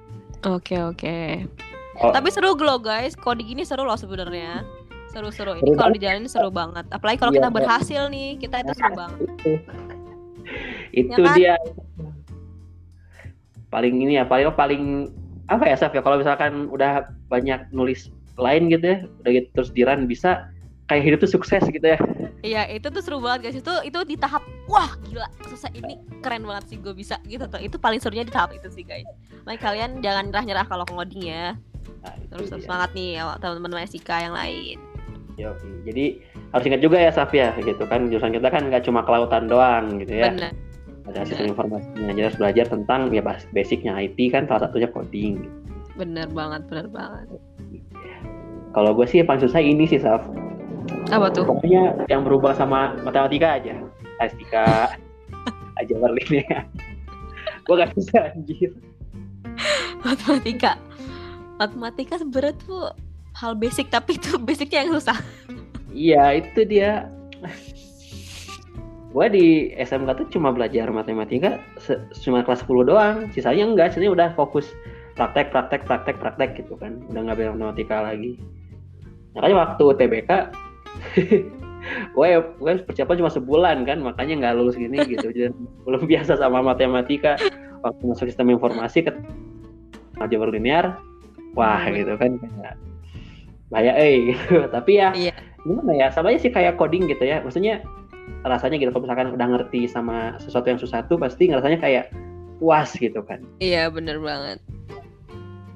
Oke 0.48 0.74
okay, 0.74 0.80
oke. 0.82 0.96
Okay. 0.96 1.77
Oh. 1.98 2.14
Tapi 2.14 2.30
seru 2.30 2.54
loh 2.54 2.78
guys, 2.78 3.18
coding 3.18 3.50
ini 3.58 3.62
seru 3.66 3.82
loh 3.82 3.98
sebenarnya. 3.98 4.62
Seru-seru. 5.08 5.58
Ini 5.58 5.72
kalau 5.74 5.90
dijalanin 5.90 6.28
seru 6.28 6.52
banget. 6.52 6.84
Apalagi 6.92 7.18
kalau 7.18 7.32
iya, 7.32 7.38
kita 7.40 7.48
berhasil 7.50 8.02
nih, 8.12 8.28
kita 8.38 8.60
itu 8.62 8.72
seru 8.76 8.92
banget. 8.94 9.18
Itu, 10.94 11.10
itu 11.16 11.20
ya 11.20 11.26
kan? 11.26 11.36
dia. 11.36 11.54
Paling 13.68 13.94
ini 14.00 14.12
ya, 14.20 14.24
paling 14.24 14.52
paling 14.54 14.84
apa 15.48 15.64
ya 15.64 15.76
Saf 15.80 15.96
ya 15.96 16.04
kalau 16.04 16.20
misalkan 16.20 16.68
udah 16.68 17.08
banyak 17.32 17.72
nulis 17.72 18.12
lain 18.36 18.68
gitu 18.70 18.84
ya, 18.84 18.98
udah 19.24 19.30
gitu 19.32 19.48
terus 19.56 19.70
diran 19.72 20.04
bisa 20.04 20.46
kayak 20.88 21.04
hidup 21.04 21.18
tuh 21.24 21.30
sukses 21.34 21.64
gitu 21.68 21.84
ya. 21.84 21.98
Iya, 22.38 22.62
itu 22.70 22.86
tuh 22.88 23.02
seru 23.02 23.18
banget 23.18 23.50
guys. 23.50 23.58
Itu 23.58 23.74
itu 23.82 23.98
di 24.06 24.16
tahap 24.16 24.44
wah 24.70 24.94
gila, 25.08 25.26
selesai 25.44 25.72
ini 25.74 25.98
keren 26.22 26.46
banget 26.46 26.70
sih 26.70 26.76
gue 26.78 26.94
bisa 26.94 27.18
gitu 27.26 27.44
tuh. 27.50 27.60
Itu 27.60 27.76
paling 27.80 27.98
serunya 27.98 28.22
di 28.22 28.32
tahap 28.32 28.54
itu 28.54 28.68
sih 28.70 28.86
guys. 28.86 29.08
Makanya 29.44 29.60
kalian 29.60 29.90
jangan 30.04 30.24
nyerah-nyerah 30.30 30.66
kalau 30.68 30.84
ngoding 30.94 31.28
ya. 31.28 31.56
Nah, 32.04 32.14
terus 32.32 32.48
terus 32.52 32.64
semangat 32.64 32.90
nih 32.94 33.20
teman-teman 33.42 33.84
SIK 33.86 34.10
yang 34.10 34.34
lain. 34.34 34.76
Yo, 35.38 35.54
jadi 35.86 36.18
harus 36.50 36.64
ingat 36.66 36.82
juga 36.82 36.98
ya 36.98 37.10
Safia 37.14 37.54
gitu 37.62 37.84
kan 37.86 38.10
jurusan 38.10 38.34
kita 38.34 38.48
kan 38.50 38.66
nggak 38.66 38.82
cuma 38.82 39.06
kelautan 39.06 39.46
doang 39.46 40.02
gitu 40.02 40.18
ya. 40.18 40.34
Bener. 40.34 40.52
Ada 41.08 41.24
sistem 41.24 41.56
informasinya, 41.56 42.12
jadi 42.12 42.28
harus 42.28 42.36
belajar 42.36 42.66
tentang 42.68 43.08
ya 43.08 43.24
basicnya 43.24 43.96
IT 43.96 44.18
kan 44.28 44.44
salah 44.44 44.68
satunya 44.68 44.92
coding. 44.92 45.48
Bener 45.96 46.28
banget, 46.28 46.68
bener 46.68 46.86
banget. 46.92 47.26
Kalau 48.76 48.92
gue 48.92 49.06
sih 49.08 49.24
yang 49.24 49.28
paling 49.32 49.40
susah 49.40 49.60
ini 49.64 49.88
sih 49.88 49.96
Saf. 49.96 50.28
Apa 51.08 51.32
tuh? 51.32 51.48
Pokoknya 51.48 52.04
yang 52.12 52.28
berubah 52.28 52.52
sama 52.52 52.92
matematika 53.00 53.56
aja. 53.56 53.80
Statistika 54.20 54.92
aja 55.80 55.94
berlin 55.96 56.44
ya. 56.44 56.60
gue 57.64 57.74
gak 57.76 57.92
bisa 57.96 58.32
anjir. 58.32 58.72
matematika 60.04 60.76
matematika 61.58 62.16
sebenarnya 62.16 62.54
tuh 62.62 62.94
hal 63.34 63.58
basic 63.58 63.90
tapi 63.90 64.16
itu 64.16 64.38
basicnya 64.46 64.86
yang 64.86 64.94
susah. 64.96 65.18
Iya 65.92 66.42
itu 66.42 66.62
dia. 66.64 67.10
Gue 69.08 69.26
di 69.32 69.46
SMK 69.74 70.10
tuh 70.20 70.26
cuma 70.38 70.54
belajar 70.54 70.86
matematika 70.92 71.58
cuma 72.22 72.46
kelas 72.46 72.62
10 72.64 72.90
doang. 72.90 73.16
Sisanya 73.34 73.66
enggak 73.66 73.92
sisanya 73.92 74.14
udah 74.14 74.28
fokus 74.38 74.70
praktek 75.18 75.50
praktek 75.50 75.82
praktek 75.84 76.16
praktek 76.22 76.50
gitu 76.62 76.78
kan. 76.78 77.02
Udah 77.10 77.26
nggak 77.26 77.36
belajar 77.36 77.52
matematika 77.58 77.96
lagi. 78.04 78.38
Makanya 79.34 79.56
waktu 79.66 79.84
TBK 79.98 80.30
gue 81.88 82.28
gue 82.58 82.72
persiapan 82.84 83.16
cuma 83.22 83.30
sebulan 83.30 83.86
kan 83.86 84.02
makanya 84.02 84.34
nggak 84.44 84.54
lulus 84.60 84.76
gini 84.78 85.02
gitu. 85.08 85.30
Jadi 85.34 85.50
belum 85.82 86.06
biasa 86.06 86.38
sama 86.38 86.62
matematika. 86.62 87.34
Waktu 87.78 88.02
masuk 88.10 88.26
sistem 88.26 88.50
informasi 88.50 89.06
ke 89.06 89.14
aljabar 90.18 90.50
linear 90.50 90.98
wah 91.56 91.80
hmm. 91.84 91.94
gitu 91.96 92.12
kan 92.18 92.30
kayak 92.40 92.74
bahaya 93.68 93.92
eh 93.96 94.32
gitu. 94.32 94.64
Tapi 94.74 94.92
ya 95.00 95.12
iya. 95.12 95.34
gimana 95.64 95.92
ya 95.96 96.08
sama 96.12 96.32
aja 96.32 96.40
sih 96.48 96.52
kayak 96.52 96.76
coding 96.80 97.08
gitu 97.08 97.24
ya. 97.24 97.40
Maksudnya 97.44 97.84
rasanya 98.44 98.78
gitu 98.80 98.92
kalau 98.92 99.04
misalkan 99.04 99.34
udah 99.34 99.46
ngerti 99.56 99.88
sama 99.88 100.36
sesuatu 100.40 100.68
yang 100.70 100.80
susah 100.80 101.02
tuh 101.06 101.18
pasti 101.20 101.50
rasanya 101.52 101.78
kayak 101.80 102.04
puas 102.58 102.92
gitu 102.96 103.20
kan. 103.24 103.44
Iya 103.60 103.88
bener 103.92 104.18
banget. 104.20 104.58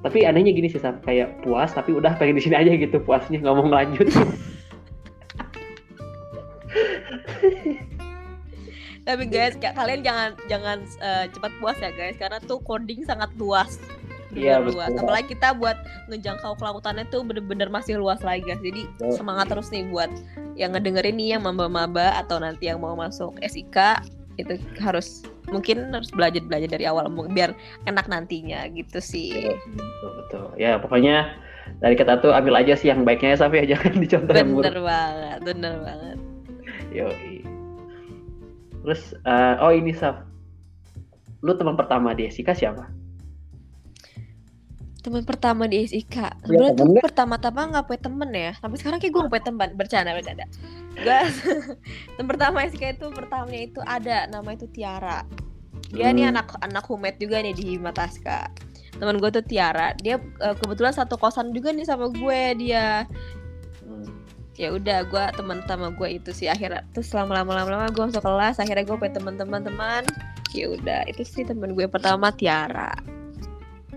Tapi 0.03 0.27
anehnya 0.27 0.51
gini 0.51 0.67
sih 0.67 0.83
Sab, 0.83 0.99
kayak 1.07 1.47
puas 1.47 1.71
tapi 1.71 1.95
udah 1.95 2.19
pengen 2.19 2.35
di 2.35 2.43
sini 2.43 2.59
aja 2.59 2.75
gitu 2.75 2.99
puasnya 2.99 3.39
nggak 3.39 3.55
mau 3.55 3.71
lanjut 3.71 4.11
tapi 9.03 9.27
guys 9.27 9.59
kalian 9.59 10.07
jangan 10.07 10.31
jangan 10.47 10.79
uh, 11.03 11.27
cepat 11.31 11.53
puas 11.59 11.79
ya 11.79 11.91
guys. 11.95 12.15
Karena 12.19 12.39
tuh 12.43 12.59
coding 12.63 13.03
sangat 13.07 13.31
luas 13.39 13.79
iya, 14.35 14.61
luas. 14.61 14.89
Betul. 14.93 15.03
Apalagi 15.05 15.27
kita 15.37 15.49
buat 15.57 15.79
ngejangkau 16.09 16.53
kelautannya 16.57 17.05
tuh 17.13 17.23
bener-bener 17.25 17.69
masih 17.69 18.01
luas 18.01 18.21
lagi 18.25 18.45
guys. 18.45 18.61
Jadi 18.65 18.89
betul. 18.97 19.13
semangat 19.17 19.53
terus 19.53 19.69
nih 19.69 19.85
buat 19.93 20.11
yang 20.57 20.73
ngedengerin 20.77 21.17
nih 21.17 21.29
yang 21.37 21.43
maba-maba 21.45 22.17
atau 22.21 22.41
nanti 22.41 22.69
yang 22.69 22.81
mau 22.81 22.97
masuk 22.97 23.37
SIK 23.45 24.05
itu 24.41 24.57
harus 24.81 25.29
mungkin 25.53 25.93
harus 25.93 26.09
belajar 26.09 26.41
belajar 26.49 26.69
dari 26.73 26.89
awal 26.89 27.13
biar 27.33 27.53
enak 27.85 28.09
nantinya 28.09 28.65
gitu 28.73 28.99
sih. 29.03 29.53
Betul 29.77 30.11
betul. 30.25 30.47
Ya 30.57 30.81
pokoknya 30.81 31.37
dari 31.85 31.95
kita 31.99 32.21
tuh 32.25 32.33
ambil 32.33 32.57
aja 32.59 32.75
sih 32.79 32.89
yang 32.89 33.05
baiknya 33.05 33.37
ya 33.37 33.39
Safi 33.45 33.63
ya 33.63 33.67
jangan 33.77 33.93
dicontoh 34.01 34.35
yang 34.35 34.51
Bener 34.57 34.79
banget, 34.81 35.39
bener 35.45 35.75
banget. 35.85 36.19
Yo. 36.93 37.09
Terus 38.83 39.15
uh, 39.29 39.63
oh 39.63 39.73
ini 39.73 39.93
Saf. 39.95 40.25
Lu 41.43 41.59
teman 41.59 41.75
pertama 41.75 42.15
di 42.15 42.31
SIK 42.31 42.55
siapa? 42.55 43.02
Teman 45.03 45.27
pertama 45.27 45.67
di 45.67 45.83
SIK 45.83 46.15
iya, 46.15 46.31
sebenarnya 46.47 46.79
tuh 46.79 46.87
pertama-tama 47.03 47.61
nggak 47.75 47.85
punya 47.91 48.01
temen 48.07 48.31
ya. 48.31 48.51
Sampai 48.63 48.79
sekarang 48.79 48.99
kayak 49.03 49.13
gue 49.13 49.21
nggak 49.27 49.35
punya 49.35 49.47
teman. 49.51 49.69
Bercanda 49.75 50.11
bercanda. 50.15 50.47
Gue 50.95 51.21
teman 52.15 52.27
pertama 52.31 52.57
SIK 52.63 52.85
itu 53.03 53.07
pertamanya 53.11 53.61
itu 53.67 53.81
ada. 53.83 54.31
Nama 54.31 54.49
itu 54.55 54.67
Tiara. 54.71 55.27
Dia 55.91 56.09
hmm. 56.09 56.17
nih 56.17 56.25
anak 56.31 56.47
anak 56.63 56.85
humet 56.87 57.19
juga 57.19 57.43
nih 57.43 57.51
di 57.51 57.83
Mataska. 57.83 58.47
Teman 58.95 59.19
gue 59.19 59.31
tuh 59.35 59.43
Tiara. 59.43 59.91
Dia 59.99 60.23
uh, 60.39 60.55
kebetulan 60.55 60.95
satu 60.95 61.19
kosan 61.19 61.51
juga 61.51 61.75
nih 61.75 61.83
sama 61.83 62.07
gue. 62.07 62.43
Dia 62.63 63.03
ya 64.55 64.69
udah 64.71 65.09
gue 65.11 65.25
teman 65.35 65.67
sama 65.67 65.91
gue 65.91 66.09
itu 66.15 66.31
sih. 66.31 66.47
Akhirnya 66.47 66.87
terus 66.95 67.11
lama 67.11 67.43
lama 67.43 67.59
lama 67.59 67.71
lama 67.75 67.87
gue 67.91 68.05
masuk 68.07 68.23
kelas. 68.23 68.63
Akhirnya 68.63 68.87
gue 68.87 68.95
punya 68.95 69.19
teman-teman 69.19 69.67
teman 69.67 70.07
ya 70.53 70.69
udah 70.69 71.09
itu 71.09 71.25
sih 71.25 71.43
teman 71.43 71.75
gue 71.75 71.91
pertama 71.91 72.31
Tiara. 72.31 72.95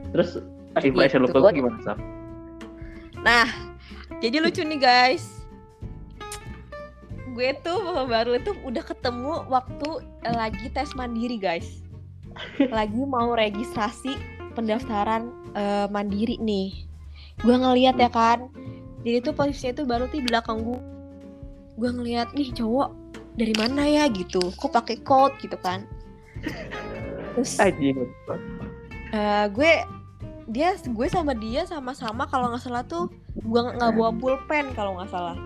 Terus 0.09 0.41
impression 0.83 1.23
gitu. 1.23 1.39
lu 1.39 1.47
gimana 1.53 1.77
Sam? 1.85 1.97
nah 3.23 3.47
jadi 4.23 4.41
lucu 4.41 4.63
nih 4.63 4.79
guys. 4.79 5.43
Gue 7.35 7.51
tuh 7.59 8.07
baru 8.07 8.39
itu 8.39 8.55
udah 8.63 8.83
ketemu 8.83 9.43
waktu 9.51 9.89
lagi 10.23 10.71
tes 10.71 10.95
mandiri 10.95 11.35
guys. 11.35 11.83
Lagi 12.71 13.03
mau 13.03 13.35
registrasi 13.35 14.15
pendaftaran 14.55 15.29
uh, 15.51 15.87
mandiri 15.91 16.39
nih. 16.39 16.87
Gue 17.43 17.59
ngeliat 17.59 17.99
ya 17.99 18.07
kan? 18.07 18.47
Jadi 19.03 19.29
tuh 19.29 19.33
posisinya 19.35 19.83
tuh 19.83 19.85
baru 19.85 20.07
tuh 20.07 20.23
di 20.23 20.27
belakang 20.31 20.63
gue 20.63 20.79
gue 21.75 21.89
ngeliat 21.91 22.31
nih 22.31 22.55
cowok 22.55 22.89
dari 23.35 23.51
mana 23.59 23.83
ya? 23.83 24.07
gitu. 24.07 24.39
Kok 24.55 24.71
pakai 24.71 25.03
coat 25.03 25.35
gitu 25.43 25.59
kan? 25.59 25.83
Terus 27.35 27.59
uh, 27.59 29.45
gue 29.51 29.71
dia 30.45 30.77
gue 30.77 31.07
sama 31.09 31.33
dia 31.33 31.65
sama-sama 31.65 32.29
kalau 32.29 32.53
nggak 32.53 32.61
salah 32.61 32.85
tuh 32.85 33.09
gue 33.33 33.61
nggak 33.61 33.97
bawa 33.97 34.13
pulpen 34.13 34.69
kalau 34.77 34.97
nggak 34.97 35.09
salah. 35.09 35.37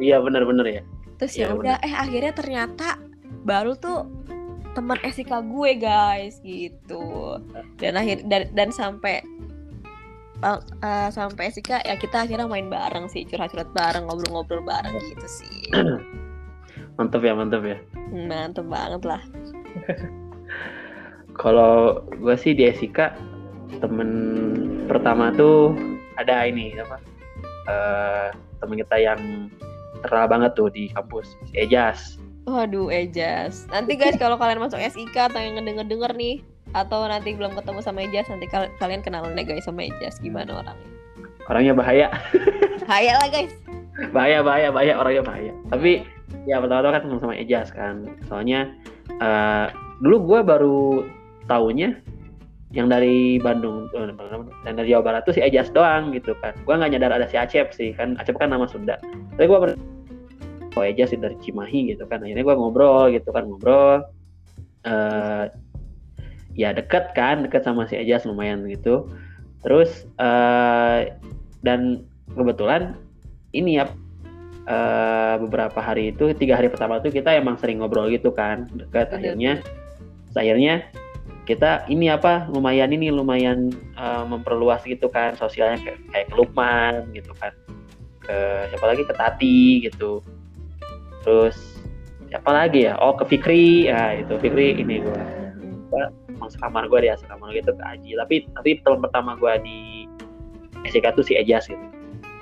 Iya 0.00 0.20
benar-benar 0.20 0.64
ya. 0.64 0.82
Terus 1.20 1.32
ya, 1.36 1.52
ya 1.52 1.56
udah 1.56 1.76
eh 1.84 1.92
akhirnya 1.92 2.32
ternyata 2.32 3.00
baru 3.44 3.76
tuh 3.76 4.08
teman 4.72 5.00
SIK 5.04 5.32
gue 5.48 5.70
guys 5.80 6.40
gitu. 6.40 7.40
Dan 7.80 7.96
akhir 8.00 8.24
dan, 8.28 8.48
dan 8.52 8.68
sampai 8.72 9.24
uh, 10.44 10.60
uh, 10.84 11.08
sampai 11.12 11.52
sih 11.52 11.64
kak 11.64 11.84
ya 11.84 11.96
kita 11.96 12.24
akhirnya 12.24 12.48
main 12.48 12.68
bareng 12.68 13.08
sih 13.08 13.24
curhat-curhat 13.28 13.72
bareng 13.76 14.08
ngobrol-ngobrol 14.08 14.64
bareng 14.64 14.96
gitu 15.12 15.28
sih. 15.28 15.68
Mantep 16.96 17.28
ya 17.28 17.36
mantep 17.36 17.60
ya. 17.60 17.78
Mantep 18.08 18.64
banget 18.72 19.04
lah. 19.04 19.20
Kalau 21.40 22.00
gue 22.08 22.36
sih 22.40 22.56
di 22.56 22.64
SIK 22.64 23.35
temen 23.82 24.10
pertama 24.86 25.34
tuh 25.34 25.74
ada 26.16 26.46
ini 26.46 26.74
apa 26.78 26.96
uh, 27.68 28.28
temen 28.62 28.80
kita 28.80 28.96
yang 28.96 29.20
terkenal 30.00 30.26
banget 30.28 30.52
tuh 30.54 30.68
di 30.70 30.88
kampus 30.92 31.36
si 31.50 31.54
Ejas 31.58 32.16
Waduh 32.46 32.94
Ejas 32.94 33.66
nanti 33.74 33.98
guys 33.98 34.14
kalau 34.22 34.38
kalian 34.38 34.62
masuk 34.62 34.78
SIK 34.78 35.34
atau 35.34 35.40
yang 35.42 35.58
ngedenger-denger 35.58 36.14
nih 36.14 36.40
atau 36.74 37.06
nanti 37.06 37.32
belum 37.32 37.54
ketemu 37.54 37.80
sama 37.80 38.04
Ejas 38.04 38.28
nanti 38.28 38.46
kal 38.50 38.68
kalian 38.82 39.00
kenalan 39.00 39.32
deh 39.32 39.46
guys 39.46 39.64
sama 39.64 39.86
Ejas 39.86 40.18
gimana 40.18 40.60
orangnya? 40.60 40.88
Orangnya 41.46 41.74
bahaya. 41.78 42.08
Bahaya 42.86 43.18
lah 43.18 43.28
guys. 43.30 43.54
Bahaya 44.14 44.42
bahaya 44.42 44.68
bahaya 44.70 44.94
orangnya 44.98 45.22
bahaya. 45.26 45.52
Tapi 45.70 46.06
ya 46.46 46.58
pertama-tama 46.62 46.94
kan 46.94 47.02
ketemu 47.06 47.20
sama 47.22 47.34
Ejas 47.34 47.68
kan. 47.74 47.94
Soalnya 48.30 48.70
uh, 49.18 49.70
dulu 50.02 50.16
gue 50.34 50.40
baru 50.42 50.82
tahunya 51.46 51.98
yang 52.74 52.90
dari 52.90 53.38
Bandung 53.38 53.86
dan 54.66 54.74
dari 54.74 54.90
Jawa 54.90 55.02
Barat 55.06 55.22
tuh 55.22 55.34
si 55.38 55.40
Ejas 55.42 55.70
doang 55.70 56.10
gitu 56.10 56.34
kan. 56.42 56.50
Gue 56.66 56.74
nggak 56.74 56.98
nyadar 56.98 57.14
ada 57.14 57.26
si 57.30 57.38
Acep 57.38 57.70
sih 57.70 57.94
kan 57.94 58.18
Acep 58.18 58.34
kan 58.34 58.50
nama 58.50 58.66
Sunda. 58.66 58.98
Tapi 59.38 59.46
gue 59.46 59.58
oh 60.76 60.84
Ejas 60.84 61.14
dari 61.14 61.38
Cimahi 61.38 61.94
gitu 61.94 62.04
kan. 62.10 62.26
Akhirnya 62.26 62.42
gue 62.42 62.56
ngobrol 62.58 63.14
gitu 63.14 63.30
kan 63.30 63.46
ngobrol. 63.46 64.02
Uh, 64.86 65.50
ya 66.54 66.70
deket 66.70 67.14
kan 67.14 67.46
deket 67.46 67.62
sama 67.62 67.86
si 67.86 67.94
Ejas 67.94 68.26
lumayan 68.26 68.66
gitu. 68.66 69.06
Terus 69.62 70.10
uh, 70.18 71.06
dan 71.62 72.02
kebetulan 72.34 72.98
ini 73.54 73.78
ya 73.78 73.86
uh, 74.66 75.38
beberapa 75.38 75.78
hari 75.78 76.10
itu 76.10 76.34
tiga 76.34 76.58
hari 76.58 76.66
pertama 76.66 76.98
itu 76.98 77.14
kita 77.14 77.30
emang 77.30 77.54
sering 77.62 77.78
ngobrol 77.78 78.10
gitu 78.10 78.34
kan 78.34 78.66
deket. 78.74 79.14
Akhirnya 79.14 79.62
akhirnya 80.34 80.84
kita 81.46 81.86
ini 81.86 82.10
apa 82.10 82.50
lumayan 82.50 82.90
ini 82.90 83.14
lumayan 83.14 83.70
uh, 83.94 84.26
memperluas 84.26 84.82
gitu 84.82 85.06
kan 85.06 85.38
sosialnya 85.38 85.78
kayak, 85.78 85.98
kayak 86.10 86.26
ke 86.28 86.34
Lukman 86.34 87.06
gitu 87.14 87.30
kan. 87.38 87.54
Ke 88.26 88.66
siapa 88.74 88.86
lagi? 88.90 89.02
Ke 89.06 89.14
Tati 89.14 89.86
gitu. 89.86 90.20
Terus 91.22 91.54
siapa 92.26 92.50
lagi 92.50 92.90
ya? 92.90 92.98
Oh 92.98 93.14
ke 93.14 93.22
Fikri. 93.30 93.86
Ya 93.86 94.18
itu 94.18 94.34
Fikri 94.42 94.74
ini 94.74 95.06
gue 95.06 95.22
masuk 96.42 96.60
kamar 96.60 96.90
gue 96.90 97.06
dia 97.06 97.14
kamar 97.30 97.54
gue 97.54 97.62
itu 97.62 97.72
ke 97.72 97.84
Aji. 97.86 98.10
Tapi 98.18 98.34
tapi 98.58 98.70
teman 98.82 98.98
pertama 98.98 99.38
gue 99.38 99.52
di 99.62 99.80
SK 100.90 101.14
tuh 101.14 101.22
si 101.22 101.38
Ejas 101.38 101.70
gitu. 101.70 101.86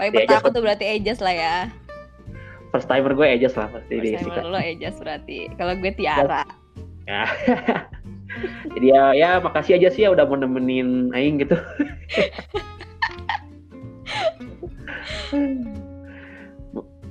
Paling 0.00 0.16
pertama 0.16 0.48
tuh 0.48 0.62
berarti 0.64 0.84
Ejas 0.96 1.20
lah 1.20 1.36
ya. 1.36 1.56
First 2.72 2.88
timer 2.88 3.12
gue 3.12 3.26
Ejas 3.28 3.54
lah 3.54 3.68
pasti 3.68 4.00
first 4.00 4.04
di 4.08 4.10
timer 4.16 4.48
lo 4.48 4.58
Ejas 4.58 4.96
berarti. 4.96 5.52
Kalau 5.60 5.76
gue 5.76 5.92
Tiara. 5.92 6.42
Ya 7.04 7.28
jadi 8.74 8.86
ya 8.86 9.02
ya 9.14 9.30
makasih 9.40 9.76
aja 9.80 9.88
sih 9.90 10.02
ya 10.06 10.10
udah 10.12 10.24
mau 10.28 10.36
nemenin 10.38 11.10
Aing 11.12 11.40
gitu. 11.42 11.56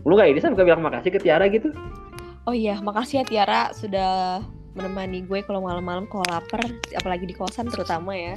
Lu 0.04 0.20
gak 0.20 0.30
ini 0.36 0.40
sampai 0.44 0.68
bilang 0.68 0.84
makasih 0.84 1.16
ke 1.16 1.20
Tiara 1.24 1.48
gitu? 1.48 1.72
Oh 2.44 2.52
iya 2.52 2.76
makasih 2.84 3.24
ya 3.24 3.26
Tiara 3.28 3.72
sudah 3.72 4.44
menemani 4.76 5.24
gue 5.24 5.40
kalau 5.46 5.64
malam-malam 5.64 6.10
kalau 6.12 6.26
lapar 6.28 6.60
apalagi 6.98 7.24
di 7.24 7.36
kosan 7.36 7.72
terutama 7.72 8.12
ya. 8.16 8.36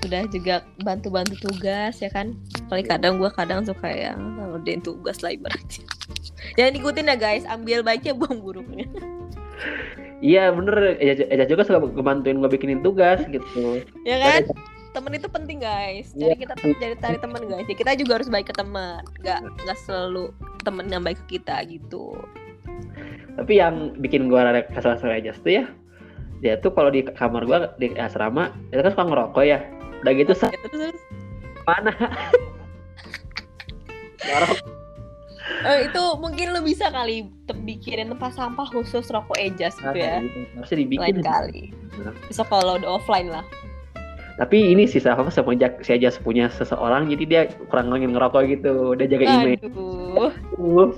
Sudah 0.00 0.24
juga 0.32 0.64
bantu-bantu 0.80 1.36
tugas 1.36 2.00
ya 2.00 2.08
kan? 2.08 2.32
Paling 2.72 2.88
kadang 2.88 3.20
gue 3.20 3.28
kadang 3.28 3.60
suka 3.68 3.92
ya 3.92 4.16
ngerjain 4.16 4.80
tugas 4.80 5.20
lah 5.20 5.36
ibaratnya. 5.36 5.84
Jangan 6.56 6.72
ikutin 6.80 7.10
ya 7.12 7.16
guys 7.20 7.44
ambil 7.44 7.84
baiknya 7.84 8.16
buang 8.16 8.40
buruknya 8.40 8.88
iya 10.20 10.52
bener. 10.52 11.00
Eja, 11.00 11.44
juga 11.48 11.66
suka 11.66 11.82
ngebantuin 11.82 12.40
gue 12.40 12.50
bikinin 12.52 12.80
tugas 12.80 13.20
gitu. 13.28 13.84
Ya 14.04 14.20
kan? 14.20 14.42
Temen 14.90 15.12
itu 15.14 15.28
penting 15.30 15.62
guys. 15.62 16.12
Jadi 16.14 16.34
ya. 16.34 16.38
kita 16.38 16.54
jadi 16.78 16.94
cari 16.98 17.18
temen 17.18 17.42
guys. 17.46 17.66
Ya, 17.66 17.76
kita 17.76 17.90
juga 17.98 18.12
harus 18.20 18.28
baik 18.28 18.52
ke 18.52 18.54
teman 18.56 19.02
nggak 19.22 19.40
nggak 19.66 19.78
selalu 19.86 20.34
temen 20.66 20.86
yang 20.92 21.02
baik 21.02 21.18
ke 21.26 21.40
kita 21.40 21.62
gitu. 21.66 22.14
Tapi 23.38 23.52
yang 23.56 23.96
bikin 23.98 24.28
gue 24.28 24.36
rada 24.36 24.66
kesal 24.68 24.98
sama 24.98 25.16
Ejas 25.16 25.40
tuh 25.40 25.62
ya 25.62 25.64
dia 26.40 26.56
tuh 26.56 26.72
kalau 26.72 26.88
di 26.88 27.04
kamar 27.04 27.44
gue 27.44 27.58
di 27.76 27.92
asrama 28.00 28.48
dia 28.72 28.80
kan 28.80 28.96
suka 28.96 29.04
ngerokok 29.08 29.44
ya. 29.44 29.60
Udah 30.00 30.12
gitu 30.16 30.32
sah 30.32 30.48
mana 31.68 31.92
Oh, 35.60 35.76
itu 35.76 36.02
mungkin 36.16 36.56
lo 36.56 36.60
bisa 36.64 36.88
kali 36.88 37.28
bikinin 37.52 38.08
tempat 38.16 38.32
sampah 38.32 38.64
khusus 38.72 39.04
rokok 39.12 39.36
Ejas 39.36 39.76
gitu 39.76 39.98
ya. 39.98 40.24
Nah, 40.24 40.56
Harusnya 40.56 40.78
dibikin. 40.80 41.04
Lain 41.04 41.20
kali. 41.20 41.64
Bisa 42.28 42.42
kalau 42.48 42.80
udah 42.80 42.96
offline 42.96 43.28
lah. 43.28 43.44
Tapi 44.40 44.72
ini 44.72 44.88
sih 44.88 45.04
sama 45.04 45.28
semenjak 45.28 45.84
si 45.84 45.92
Ejas 45.92 46.16
punya 46.16 46.48
seseorang 46.48 47.12
jadi 47.12 47.24
dia 47.28 47.42
kurang 47.68 47.92
ngingin 47.92 48.16
ngerokok 48.16 48.42
gitu. 48.48 48.96
Udah 48.96 49.04
jaga 49.04 49.24
image. 49.28 49.60
Aduh. 49.68 50.96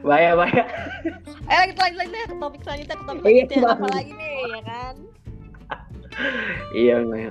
bahaya 0.00 0.32
bahaya. 0.38 0.64
Eh 1.52 1.56
lanjut 1.56 1.76
lanjut 1.80 1.98
lanjut 2.00 2.20
ke 2.28 2.36
topik 2.36 2.60
selanjutnya 2.64 2.96
ke 2.96 3.04
topik 3.04 3.22
iya, 3.24 3.44
selanjutnya 3.48 3.72
apa 3.72 3.86
lagi 3.92 4.12
nih 4.12 4.32
ya 4.36 4.62
kan? 4.64 4.94
iya 6.72 6.96
ya. 7.04 7.30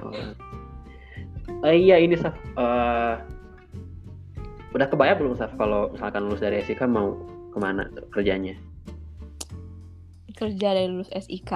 Uh, 1.63 1.73
iya 1.73 1.95
ini. 2.01 2.15
Uh, 2.53 3.17
udah 4.77 4.87
kebayang 4.87 5.17
belum 5.17 5.33
Saf 5.35 5.51
kalau 5.57 5.89
misalkan 5.89 6.29
lulus 6.29 6.41
dari 6.45 6.61
SIK 6.61 6.85
mau 6.85 7.17
ke 7.49 7.57
mana 7.57 7.89
kerjanya? 8.13 8.53
Kerja 10.37 10.77
dari 10.77 10.87
lulus 10.87 11.09
SIK. 11.09 11.51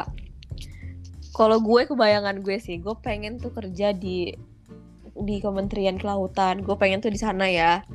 Kalau 1.31 1.61
gue 1.63 1.87
kebayangan 1.87 2.41
gue 2.43 2.57
sih, 2.59 2.81
gue 2.81 2.97
pengen 2.99 3.37
tuh 3.37 3.53
kerja 3.53 3.93
di 3.93 4.33
di 5.13 5.37
Kementerian 5.37 6.01
Kelautan. 6.01 6.65
Gue 6.65 6.73
pengen 6.75 6.99
tuh 6.99 7.13
di 7.13 7.21
sana 7.21 7.45
ya 7.45 7.85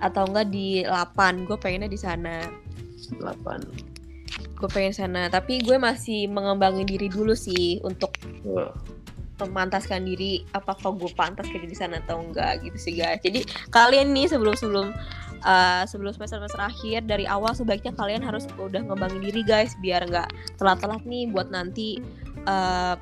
atau 0.00 0.28
enggak 0.28 0.52
di 0.52 0.84
8 0.84 1.48
gue 1.48 1.56
pengennya 1.56 1.88
di 1.88 1.96
sana 1.96 2.44
8 3.16 3.96
gue 4.56 4.68
pengen 4.72 4.92
sana 4.92 5.28
tapi 5.28 5.60
gue 5.60 5.76
masih 5.76 6.28
mengembangin 6.32 6.88
diri 6.88 7.12
dulu 7.12 7.36
sih 7.36 7.80
untuk. 7.84 8.16
Memantaskan 9.44 10.08
diri 10.08 10.48
apakah 10.56 10.96
gue 10.96 11.12
pantas 11.12 11.44
kerja 11.52 11.68
di 11.68 11.76
sana 11.76 12.00
atau 12.00 12.24
enggak 12.24 12.64
gitu 12.64 12.78
sih 12.80 12.94
guys. 12.96 13.20
Jadi 13.20 13.44
kalian 13.68 14.16
nih 14.16 14.32
sebelum 14.32 14.56
sebelum 14.56 14.96
uh, 15.44 15.84
sebelum 15.84 16.16
semester 16.16 16.40
semester 16.40 16.62
akhir 16.62 17.04
dari 17.04 17.28
awal 17.28 17.52
sebaiknya 17.52 17.92
kalian 17.92 18.24
harus 18.24 18.48
udah 18.56 18.80
ngembangin 18.80 19.20
diri 19.20 19.42
guys 19.44 19.76
biar 19.84 20.08
nggak 20.08 20.32
telat-telat 20.56 21.02
nih 21.04 21.28
buat 21.28 21.52
nanti 21.52 22.00
uh, 22.48 22.96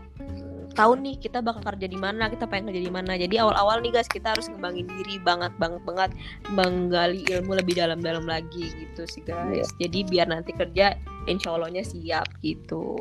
tahu 0.74 0.98
nih 0.98 1.14
kita 1.22 1.38
bakal 1.38 1.62
kerja 1.62 1.86
di 1.86 1.94
mana 1.94 2.26
kita 2.26 2.50
pengen 2.50 2.74
kerja 2.74 2.82
di 2.82 2.92
mana. 2.92 3.14
Jadi 3.14 3.38
awal-awal 3.38 3.78
nih 3.78 3.94
guys 3.94 4.10
kita 4.10 4.34
harus 4.34 4.50
ngembangin 4.50 4.90
diri 4.90 5.22
banget 5.22 5.54
banget 5.62 5.82
banget 5.86 6.10
menggali 6.50 7.22
ilmu 7.30 7.54
lebih 7.54 7.78
dalam-dalam 7.78 8.26
lagi 8.26 8.74
gitu 8.74 9.06
sih 9.06 9.22
guys. 9.22 9.70
Yeah. 9.78 9.86
jadi 9.86 9.98
biar 10.10 10.26
nanti 10.34 10.50
kerja 10.50 10.98
insya 11.30 11.54
Allahnya 11.54 11.86
siap 11.86 12.26
gitu 12.42 12.98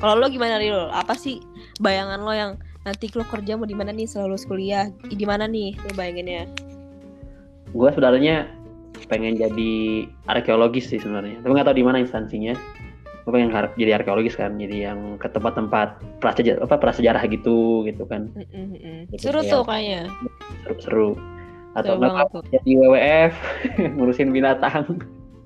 kalau 0.00 0.16
lo 0.16 0.26
gimana 0.32 0.56
lo 0.56 0.88
apa 0.88 1.12
sih 1.12 1.44
bayangan 1.84 2.24
lo 2.24 2.32
yang 2.32 2.52
nanti 2.88 3.12
lo 3.12 3.24
kerja 3.28 3.60
mau 3.60 3.68
di 3.68 3.76
mana 3.76 3.92
nih 3.92 4.08
setelah 4.08 4.32
lulus 4.32 4.48
kuliah? 4.48 4.88
Di 5.04 5.26
mana 5.28 5.44
nih 5.44 5.76
lo 5.76 5.92
bayanginnya? 5.92 6.48
Gue 7.76 7.92
sebenarnya 7.92 8.48
pengen 9.12 9.36
jadi 9.36 9.72
arkeologis 10.26 10.88
sih 10.88 10.98
sebenarnya. 10.98 11.44
Tapi 11.44 11.52
nggak 11.52 11.68
tahu 11.68 11.76
di 11.76 11.84
mana 11.84 12.00
instansinya. 12.00 12.56
Gue 13.28 13.36
pengen 13.36 13.52
harap 13.52 13.76
jadi 13.76 14.00
arkeologis 14.00 14.40
kan 14.40 14.56
jadi 14.56 14.90
yang 14.90 15.20
ke 15.20 15.28
tempat-tempat 15.28 16.00
prasejarah 16.24 16.64
apa 16.64 16.80
prasejarah 16.80 17.22
gitu 17.28 17.84
gitu 17.84 18.08
kan. 18.08 18.32
Mm 18.32 18.80
-mm. 18.80 18.98
seru 19.20 19.44
tuh 19.44 19.62
kayaknya. 19.68 20.08
Seru, 20.64 20.76
seru. 20.80 21.10
atau 21.70 22.02
nggak 22.02 22.50
jadi 22.50 22.70
WWF 22.82 23.34
ngurusin 23.94 24.34
binatang 24.34 24.98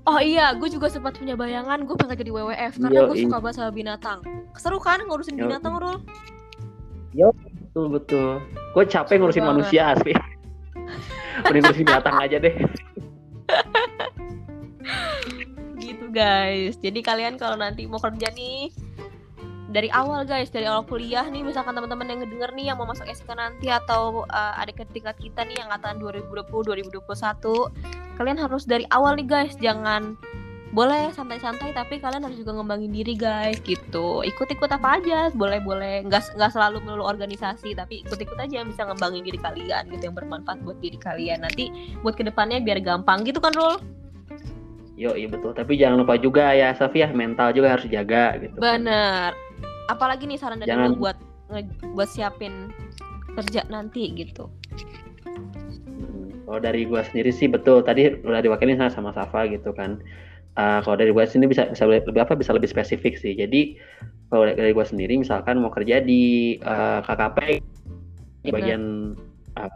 Oh 0.04 0.20
iya, 0.20 0.52
gue 0.52 0.68
juga 0.68 0.92
sempat 0.92 1.16
punya 1.16 1.32
bayangan 1.32 1.88
gue 1.88 1.96
pengen 1.96 2.16
jadi 2.20 2.30
WWF 2.36 2.76
karena 2.76 3.00
gue 3.08 3.16
suka 3.24 3.36
banget 3.40 3.56
sama 3.56 3.72
binatang. 3.72 4.20
Seru 4.60 4.76
kan 4.76 5.00
ngurusin 5.00 5.40
Yo. 5.40 5.48
binatang, 5.48 5.80
Rul? 5.80 5.96
Yo, 7.16 7.32
betul 7.32 7.86
betul. 7.88 8.30
Gue 8.76 8.84
capek 8.84 9.16
ngurusin 9.16 9.48
manusia 9.48 9.96
asli. 9.96 10.12
Mending 11.48 11.62
ngurusin 11.64 11.86
binatang 11.88 12.16
aja 12.20 12.36
deh. 12.36 12.54
gitu 15.80 16.04
guys. 16.12 16.76
Jadi 16.84 17.00
kalian 17.00 17.40
kalau 17.40 17.56
nanti 17.56 17.88
mau 17.88 17.96
kerja 17.96 18.28
nih 18.36 18.68
dari 19.72 19.88
awal 19.88 20.28
guys, 20.28 20.52
dari 20.52 20.68
awal 20.68 20.84
kuliah 20.84 21.24
nih 21.32 21.42
misalkan 21.42 21.72
teman-teman 21.72 22.06
yang 22.06 22.20
ngedenger 22.22 22.50
nih 22.52 22.64
yang 22.68 22.76
mau 22.76 22.86
masuk 22.86 23.08
SK 23.08 23.32
nanti 23.34 23.72
atau 23.72 24.28
uh, 24.28 24.54
ada 24.54 24.70
tingkat 24.70 25.16
kita 25.16 25.48
nih 25.48 25.64
yang 25.64 25.72
angkatan 25.72 25.96
2020 25.98 26.44
2021, 26.44 28.03
kalian 28.16 28.38
harus 28.38 28.64
dari 28.64 28.86
awal 28.90 29.18
nih 29.18 29.26
guys, 29.26 29.54
jangan 29.58 30.14
boleh 30.74 31.14
santai-santai 31.14 31.70
tapi 31.70 32.02
kalian 32.02 32.26
harus 32.26 32.34
juga 32.34 32.50
ngembangin 32.58 32.90
diri 32.90 33.14
guys 33.14 33.62
gitu. 33.62 34.26
Ikut-ikut 34.26 34.66
apa 34.74 34.98
aja 34.98 35.30
boleh-boleh. 35.30 36.02
Nggak 36.10 36.34
nggak 36.34 36.50
selalu 36.50 36.82
melulu 36.82 37.06
organisasi 37.06 37.78
tapi 37.78 38.02
ikut-ikut 38.02 38.34
aja 38.34 38.60
yang 38.60 38.68
bisa 38.74 38.82
ngembangin 38.82 39.22
diri 39.22 39.38
kalian 39.38 39.86
gitu 39.94 40.10
yang 40.10 40.16
bermanfaat 40.18 40.58
buat 40.66 40.78
diri 40.82 40.98
kalian. 40.98 41.46
Nanti 41.46 41.70
buat 42.02 42.18
ke 42.18 42.26
depannya 42.26 42.58
biar 42.58 42.82
gampang 42.82 43.22
gitu 43.22 43.38
kan 43.38 43.54
Rul? 43.54 43.78
Yo 44.98 45.14
iya 45.14 45.30
betul. 45.30 45.54
Tapi 45.54 45.78
jangan 45.78 46.02
lupa 46.02 46.18
juga 46.18 46.50
ya 46.50 46.74
Safia 46.74 47.06
mental 47.14 47.54
juga 47.54 47.78
harus 47.78 47.86
jaga 47.86 48.34
gitu 48.42 48.58
kan. 48.58 48.82
bener. 48.82 49.30
Kan. 49.30 49.42
apalagi 49.84 50.24
nih 50.26 50.40
saran 50.40 50.58
dari 50.58 50.74
jangan... 50.74 50.96
buat 50.98 51.16
buat 51.94 52.08
siapin 52.08 52.72
kerja 53.36 53.62
nanti 53.68 54.10
gitu 54.16 54.48
kalau 56.44 56.60
dari 56.60 56.84
gua 56.84 57.00
sendiri 57.04 57.32
sih 57.32 57.48
betul. 57.48 57.80
Tadi 57.80 58.20
udah 58.24 58.40
diwakilin 58.44 58.78
sama 58.80 58.92
sama 58.92 59.10
Safa 59.16 59.48
gitu 59.48 59.72
kan. 59.72 60.00
Uh, 60.54 60.78
kalau 60.86 60.94
dari 60.94 61.10
gue 61.10 61.24
sendiri 61.26 61.50
bisa 61.50 61.66
bisa 61.66 61.82
lebih 61.82 62.22
apa? 62.22 62.38
Bisa 62.38 62.54
lebih 62.54 62.70
spesifik 62.70 63.18
sih. 63.18 63.34
Jadi 63.34 63.74
kalau 64.30 64.46
dari 64.46 64.70
gue 64.70 64.86
sendiri 64.86 65.18
misalkan 65.18 65.58
mau 65.58 65.70
kerja 65.70 65.98
di 65.98 66.54
uh, 66.62 66.98
eh, 66.98 67.00
KKP 67.02 67.38
di 68.46 68.50
bagian 68.54 68.82
uh, 69.58 69.70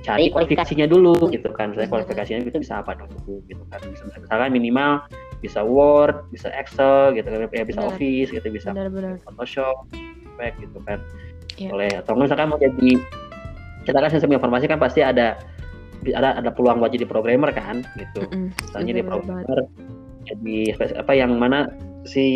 cari 0.00 0.32
kualifikasinya 0.32 0.88
dulu 0.88 1.28
gitu 1.28 1.52
kan. 1.52 1.76
Saya 1.76 1.92
kualifikasinya 1.92 2.40
itu 2.48 2.64
bisa 2.64 2.80
apa 2.80 2.96
dulu 2.96 3.44
gitu 3.52 3.60
kan. 3.68 3.84
Misalkan 3.84 4.48
minimal 4.48 5.04
bisa 5.44 5.60
Word 5.60 6.24
bisa 6.32 6.48
Excel 6.56 7.20
gitu 7.20 7.28
kan. 7.28 7.52
Ya 7.52 7.68
bisa 7.68 7.84
bener. 7.84 7.92
Office 7.92 8.30
gitu 8.32 8.48
bisa 8.48 8.72
bener, 8.72 8.88
bener. 8.88 9.14
Photoshop 9.28 9.92
Mac 10.40 10.56
gitu 10.56 10.80
kan. 10.88 11.04
Yeah. 11.60 11.68
boleh. 11.76 11.92
Atau 12.00 12.16
misalkan 12.16 12.48
mau 12.48 12.56
jadi 12.56 12.96
kita 13.88 14.04
kan 14.04 14.12
sistem 14.12 14.36
informasi 14.36 14.68
kan 14.68 14.76
pasti 14.76 15.00
ada 15.00 15.40
ada 16.04 16.36
ada 16.36 16.50
peluang 16.52 16.84
buat 16.84 16.92
jadi 16.92 17.08
programmer 17.08 17.48
kan 17.56 17.80
gitu. 17.96 18.28
Mm 18.28 18.28
-hmm. 18.28 18.48
misalnya 18.68 18.92
di 18.92 19.02
programmer 19.02 19.58
jadi 20.28 20.58
apa 21.00 21.12
yang 21.16 21.40
mana 21.40 21.72
si 22.04 22.26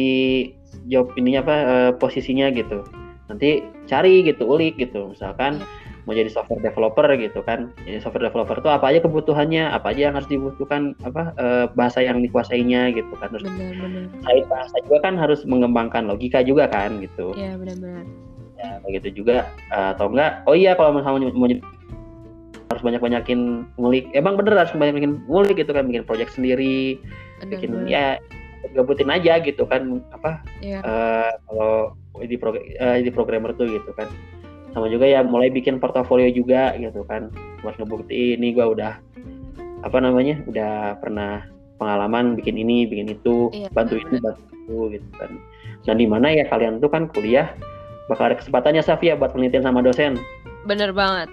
job 0.88 1.12
ininya 1.20 1.44
apa 1.44 1.56
uh, 1.68 1.90
posisinya 2.00 2.48
gitu. 2.56 2.82
Nanti 3.28 3.60
cari 3.84 4.24
gitu 4.24 4.48
ulik 4.48 4.80
gitu. 4.80 5.12
Misalkan 5.12 5.60
yeah. 5.60 6.04
mau 6.08 6.16
jadi 6.16 6.32
software 6.32 6.64
developer 6.64 7.04
gitu 7.20 7.44
kan. 7.44 7.70
Jadi 7.84 8.00
software 8.00 8.32
developer 8.32 8.56
itu 8.58 8.70
apa 8.72 8.86
aja 8.88 8.98
kebutuhannya 9.04 9.68
apa 9.68 9.92
aja 9.92 10.10
yang 10.10 10.14
harus 10.16 10.30
dibutuhkan 10.32 10.96
apa 11.04 11.36
uh, 11.36 11.66
bahasa 11.76 12.00
yang 12.00 12.24
dikuasainya 12.24 12.96
gitu 12.96 13.12
kan. 13.20 13.28
Terus 13.30 13.46
selain 14.24 14.44
bahasa 14.48 14.76
juga 14.88 14.98
kan 15.04 15.14
harus 15.20 15.44
mengembangkan 15.44 16.08
logika 16.08 16.40
juga 16.40 16.66
kan 16.66 16.98
gitu. 17.04 17.36
Ya 17.36 17.54
benar-benar 17.60 18.08
ya 18.62 18.78
begitu 18.86 19.08
juga 19.22 19.50
uh, 19.74 19.92
atau 19.98 20.06
enggak 20.14 20.46
oh 20.46 20.54
iya 20.54 20.78
kalau 20.78 20.94
misalnya 20.94 21.34
mau 21.34 21.50
harus 22.72 22.82
banyak 22.82 23.02
banyakin 23.04 23.68
ngulik 23.76 24.08
emang 24.16 24.40
bener 24.40 24.56
harus 24.56 24.72
banyak 24.72 24.96
banyakin 24.96 25.20
ngulik 25.28 25.56
gitu 25.60 25.76
kan 25.76 25.84
bikin 25.84 26.06
project 26.08 26.32
sendiri 26.32 26.96
bener, 27.42 27.50
bikin 27.52 27.70
bener. 27.74 27.88
ya 27.90 28.06
gabutin 28.72 29.10
aja 29.12 29.42
gitu 29.42 29.66
kan 29.66 30.00
apa 30.14 30.40
yeah. 30.62 30.80
Iya. 30.80 30.88
uh, 30.88 31.30
kalau 31.50 31.74
di 32.22 32.36
pro, 32.38 32.54
uh, 32.54 32.98
di 33.02 33.10
programmer 33.10 33.52
tuh 33.58 33.68
gitu 33.68 33.90
kan 33.98 34.08
sama 34.72 34.88
juga 34.88 35.04
ya 35.04 35.20
mulai 35.20 35.52
bikin 35.52 35.76
portofolio 35.76 36.32
juga 36.32 36.72
gitu 36.80 37.04
kan 37.04 37.28
buat 37.60 37.76
ngebukti 37.76 38.40
ini 38.40 38.56
gue 38.56 38.64
udah 38.64 38.96
apa 39.82 39.98
namanya 40.00 40.40
udah 40.48 40.96
pernah 41.02 41.44
pengalaman 41.76 42.38
bikin 42.38 42.56
ini 42.56 42.88
bikin 42.88 43.12
itu 43.12 43.52
yeah, 43.52 43.68
bantu 43.74 44.00
bener, 44.00 44.08
ini 44.08 44.18
bantu 44.22 44.42
itu 44.54 44.78
gitu 44.96 45.08
kan 45.18 45.30
dan 45.82 45.96
di 45.98 46.06
mana 46.06 46.30
ya 46.30 46.46
kalian 46.48 46.78
tuh 46.78 46.88
kan 46.88 47.10
kuliah 47.10 47.50
bakal 48.10 48.30
ada 48.30 48.36
kesempatannya 48.38 48.82
Safia 48.82 49.14
buat 49.14 49.34
penelitian 49.34 49.66
sama 49.66 49.82
dosen. 49.84 50.18
Bener 50.66 50.90
banget. 50.94 51.28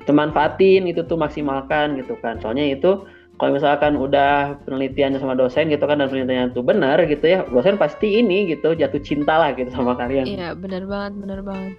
Itu 0.00 0.16
manfaatin 0.16 0.88
itu 0.88 1.04
tuh 1.04 1.20
maksimalkan 1.20 2.00
gitu 2.00 2.16
kan. 2.24 2.40
Soalnya 2.40 2.72
itu 2.72 3.04
kalau 3.36 3.56
misalkan 3.56 3.96
udah 3.96 4.60
penelitiannya 4.68 5.20
sama 5.20 5.32
dosen 5.32 5.72
gitu 5.72 5.84
kan 5.84 6.00
dan 6.00 6.08
penelitiannya 6.12 6.52
itu 6.52 6.60
benar 6.60 7.00
gitu 7.04 7.24
ya 7.24 7.44
dosen 7.48 7.80
pasti 7.80 8.20
ini 8.20 8.48
gitu 8.48 8.76
jatuh 8.76 9.00
cinta 9.00 9.40
lah 9.40 9.52
gitu 9.56 9.72
sama 9.72 9.96
kalian. 9.96 10.28
Iya 10.28 10.56
benar 10.56 10.84
banget 10.88 11.12
benar 11.20 11.40
banget 11.44 11.76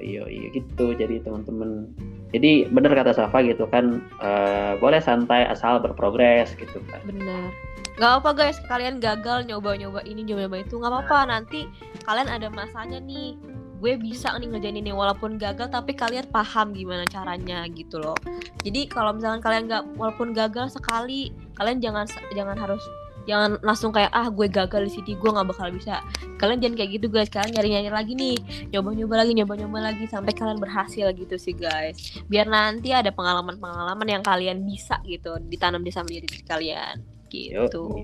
iya 0.00 0.24
iya 0.26 0.48
gitu. 0.50 0.96
Jadi 0.96 1.22
teman-teman. 1.22 1.92
Jadi 2.34 2.66
benar 2.72 2.94
kata 2.94 3.12
Safa 3.14 3.44
gitu 3.44 3.68
kan 3.70 4.02
uh, 4.18 4.74
boleh 4.80 4.98
santai 4.98 5.46
asal 5.46 5.78
berprogres 5.78 6.52
gitu 6.58 6.80
kan. 6.90 7.00
Benar. 7.06 7.52
Gak 8.00 8.24
apa 8.24 8.30
guys, 8.32 8.56
kalian 8.64 8.96
gagal 8.96 9.44
nyoba-nyoba 9.44 10.00
ini, 10.08 10.24
nyoba-nyoba 10.24 10.64
itu, 10.64 10.80
nggak 10.80 10.88
apa-apa. 10.88 11.18
Nanti 11.28 11.68
kalian 12.08 12.32
ada 12.32 12.48
masanya 12.48 12.96
nih, 12.96 13.36
gue 13.80 13.96
bisa 13.96 14.36
nih 14.36 14.48
ngerjain 14.48 14.76
ini 14.76 14.92
walaupun 14.92 15.40
gagal 15.40 15.72
tapi 15.72 15.96
kalian 15.96 16.28
paham 16.28 16.76
gimana 16.76 17.08
caranya 17.08 17.64
gitu 17.72 17.96
loh. 17.96 18.16
Jadi 18.60 18.88
kalau 18.92 19.16
misalkan 19.16 19.40
kalian 19.40 19.64
nggak 19.68 19.84
walaupun 19.96 20.36
gagal 20.36 20.76
sekali 20.76 21.32
kalian 21.56 21.80
jangan 21.80 22.04
jangan 22.36 22.60
harus 22.60 22.84
jangan 23.30 23.62
langsung 23.62 23.94
kayak 23.94 24.10
ah 24.10 24.26
gue 24.26 24.50
gagal 24.50 24.90
di 24.90 24.92
sini 24.98 25.12
gue 25.14 25.30
nggak 25.30 25.46
bakal 25.46 25.70
bisa 25.70 26.02
kalian 26.42 26.58
jangan 26.58 26.76
kayak 26.82 26.90
gitu 26.98 27.06
guys 27.06 27.30
kalian 27.30 27.54
nyari 27.54 27.68
nyari 27.78 27.90
lagi 27.94 28.12
nih 28.18 28.36
nyoba 28.74 28.90
nyoba 28.98 29.14
lagi 29.22 29.32
nyoba 29.38 29.52
nyoba 29.54 29.78
lagi 29.94 30.04
sampai 30.10 30.34
kalian 30.34 30.58
berhasil 30.58 31.06
gitu 31.14 31.38
sih 31.38 31.54
guys 31.54 32.18
biar 32.26 32.50
nanti 32.50 32.90
ada 32.90 33.14
pengalaman 33.14 33.54
pengalaman 33.62 34.08
yang 34.10 34.22
kalian 34.26 34.66
bisa 34.66 34.98
gitu 35.06 35.38
ditanam 35.46 35.86
di 35.86 35.94
sama 35.94 36.10
diri 36.10 36.26
kalian 36.42 36.98
gitu 37.30 38.02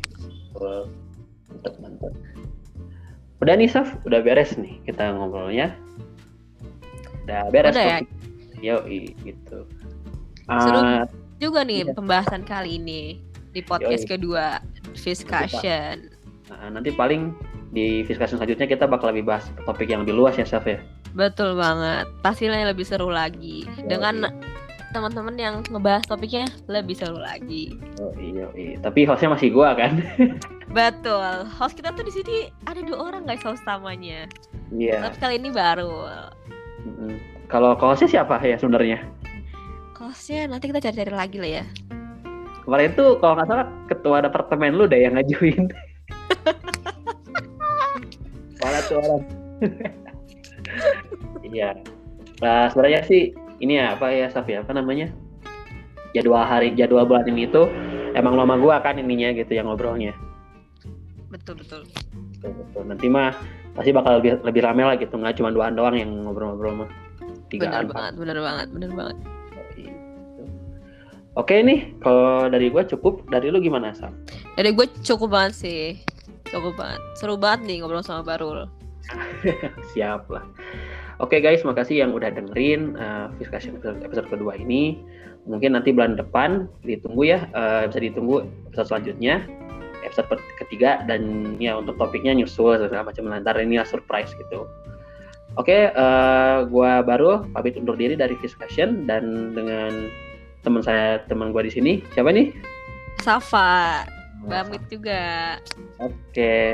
Yo, 0.55 0.87
Udah 3.37 3.53
nih 3.53 3.69
Saf, 3.69 4.01
udah 4.09 4.25
beres 4.25 4.57
nih 4.57 4.81
kita 4.89 5.13
ngobrolnya. 5.13 5.77
Udah 7.29 7.53
beres. 7.53 7.77
Udah 7.77 7.85
ya? 7.85 7.99
Yo, 8.65 8.77
gitu. 8.89 9.69
Seru 10.47 10.81
uh, 10.81 11.05
juga 11.37 11.61
nih 11.67 11.85
iya. 11.85 11.93
pembahasan 11.93 12.49
kali 12.49 12.81
ini 12.81 13.21
di 13.53 13.61
podcast 13.61 14.09
Yoi. 14.09 14.13
kedua 14.17 14.47
discussion. 15.01 16.11
Nah, 16.47 16.71
nanti 16.71 16.95
paling 16.95 17.35
di 17.75 18.07
discussion 18.07 18.39
selanjutnya 18.39 18.71
kita 18.71 18.85
bakal 18.87 19.11
lebih 19.11 19.27
bahas 19.27 19.51
topik 19.67 19.91
yang 19.91 20.07
lebih 20.07 20.15
luas 20.15 20.39
ya 20.39 20.47
Saf 20.47 20.65
ya. 20.65 20.79
Betul 21.17 21.59
banget. 21.59 22.07
Pastinya 22.23 22.61
lebih 22.69 22.87
seru 22.87 23.11
lagi 23.11 23.67
Yoi. 23.67 23.89
dengan 23.89 24.31
teman-teman 24.95 25.37
yang 25.37 25.55
ngebahas 25.69 26.09
topiknya 26.09 26.47
lebih 26.71 26.97
seru 26.97 27.19
lagi. 27.19 27.77
Oh 28.01 28.15
iya, 28.17 28.47
iya. 28.57 28.77
Tapi 28.81 29.05
hostnya 29.05 29.35
masih 29.35 29.53
gua 29.53 29.77
kan. 29.77 30.01
Betul. 30.77 31.49
Host 31.57 31.77
kita 31.77 31.93
tuh 31.93 32.05
di 32.07 32.13
sini 32.13 32.37
ada 32.69 32.81
dua 32.81 33.13
orang 33.13 33.29
guys 33.29 33.43
host 33.43 33.65
utamanya. 33.67 34.25
Iya. 34.73 34.97
Yeah. 34.97 35.01
Tapi 35.09 35.17
kali 35.21 35.35
ini 35.41 35.51
baru. 35.53 36.09
Mm-hmm. 36.87 37.13
Kalau 37.53 37.75
hostnya 37.77 38.09
siapa 38.09 38.39
ya 38.43 38.57
sebenarnya? 38.57 39.03
Hostnya 39.97 40.47
nanti 40.47 40.69
kita 40.71 40.81
cari-cari 40.81 41.13
lagi 41.13 41.37
lah 41.41 41.51
ya. 41.61 41.65
Kemarin 42.67 42.91
tuh 42.99 43.17
kalau 43.23 43.39
nggak 43.39 43.49
salah 43.49 43.67
ketua 43.87 44.17
departemen 44.27 44.75
lu 44.75 44.91
deh 44.91 44.99
yang 44.99 45.15
ngajuin. 45.15 45.71
Malah 48.61 48.83
tuh 48.91 48.99
orang. 48.99 49.23
Iya. 51.47 51.79
Nah, 52.43 52.69
sebenarnya 52.69 53.01
sih 53.07 53.33
ini 53.63 53.81
ya 53.81 53.97
apa 53.97 54.13
ya 54.13 54.29
Safi 54.29 54.59
apa 54.59 54.75
namanya 54.75 55.09
jadwal 56.13 56.45
hari 56.45 56.73
jadwal 56.77 57.09
bulan 57.09 57.29
ini 57.29 57.49
itu 57.49 57.69
emang 58.17 58.37
lama 58.37 58.57
gua 58.61 58.81
kan 58.81 58.97
ininya 58.97 59.33
gitu 59.37 59.53
yang 59.57 59.69
ngobrolnya 59.69 60.17
betul 61.29 61.59
betul 61.59 61.85
betul, 62.37 62.51
betul. 62.57 62.83
nanti 62.89 63.07
mah 63.11 63.37
pasti 63.77 63.93
bakal 63.93 64.23
lebih 64.23 64.41
lebih 64.41 64.63
rame 64.65 64.83
lah 64.89 64.97
gitu 64.97 65.13
nggak 65.21 65.37
cuma 65.37 65.53
dua 65.53 65.69
doang 65.69 65.97
yang 65.97 66.11
ngobrol-ngobrol 66.25 66.87
mah 66.87 66.91
tiga 67.53 67.69
benar 67.69 67.85
banget 67.93 68.13
benar 68.17 68.39
banget 68.41 68.67
benar 68.73 68.91
banget 68.97 69.17
Oke 71.37 71.61
nih, 71.61 71.93
kalau 72.01 72.49
dari 72.49 72.73
gue 72.73 72.81
cukup. 72.97 73.29
Dari 73.29 73.53
lu 73.53 73.61
gimana, 73.61 73.93
Sam? 73.93 74.17
Dari 74.57 74.73
gue 74.73 74.89
cukup 75.05 75.37
banget 75.37 75.53
sih. 75.53 76.01
Cukup 76.49 76.81
banget. 76.81 77.01
Seru 77.21 77.37
banget 77.37 77.69
nih 77.69 77.85
ngobrol 77.85 78.01
sama 78.01 78.25
Barul. 78.25 78.65
Siap 79.93 80.33
lah. 80.33 80.49
Oke 81.21 81.45
guys, 81.45 81.61
makasih 81.61 82.01
yang 82.01 82.17
udah 82.17 82.33
dengerin 82.33 82.97
uh, 82.97 83.29
discussion 83.37 83.77
episode, 83.81 84.29
kedua 84.33 84.57
ini. 84.57 84.97
Mungkin 85.45 85.77
nanti 85.77 85.93
bulan 85.93 86.17
depan 86.17 86.73
ditunggu 86.89 87.29
ya, 87.29 87.45
uh, 87.53 87.85
bisa 87.85 88.01
ditunggu 88.01 88.49
episode 88.73 88.89
selanjutnya, 88.89 89.45
episode 90.09 90.41
ketiga 90.57 91.05
dan 91.05 91.53
ya 91.61 91.77
untuk 91.77 92.01
topiknya 92.01 92.33
nyusul 92.33 92.81
segala 92.81 93.13
macam 93.13 93.29
lantar 93.29 93.61
ini 93.61 93.77
surprise 93.85 94.33
gitu. 94.33 94.65
Oke, 95.57 95.73
okay, 95.73 95.83
uh, 95.97 96.69
gua 96.69 97.01
baru 97.01 97.45
pamit 97.53 97.81
undur 97.81 97.97
diri 97.97 98.13
dari 98.13 98.37
discussion 98.45 99.09
dan 99.09 99.57
dengan 99.57 100.13
teman 100.67 100.83
saya 100.83 101.23
teman 101.31 101.55
gua 101.55 101.63
di 101.63 101.71
sini 101.71 102.03
siapa 102.11 102.35
nih? 102.35 102.51
Safa. 103.23 104.03
Pamit 104.47 104.83
juga. 104.91 105.59
Oke. 105.99 106.15
Okay. 106.31 106.67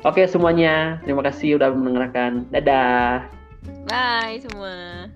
Oke 0.00 0.24
okay, 0.24 0.26
semuanya, 0.28 1.00
terima 1.04 1.20
kasih 1.20 1.60
udah 1.60 1.72
mendengarkan. 1.76 2.48
Dadah. 2.48 3.28
Bye 3.84 4.40
semua. 4.40 5.08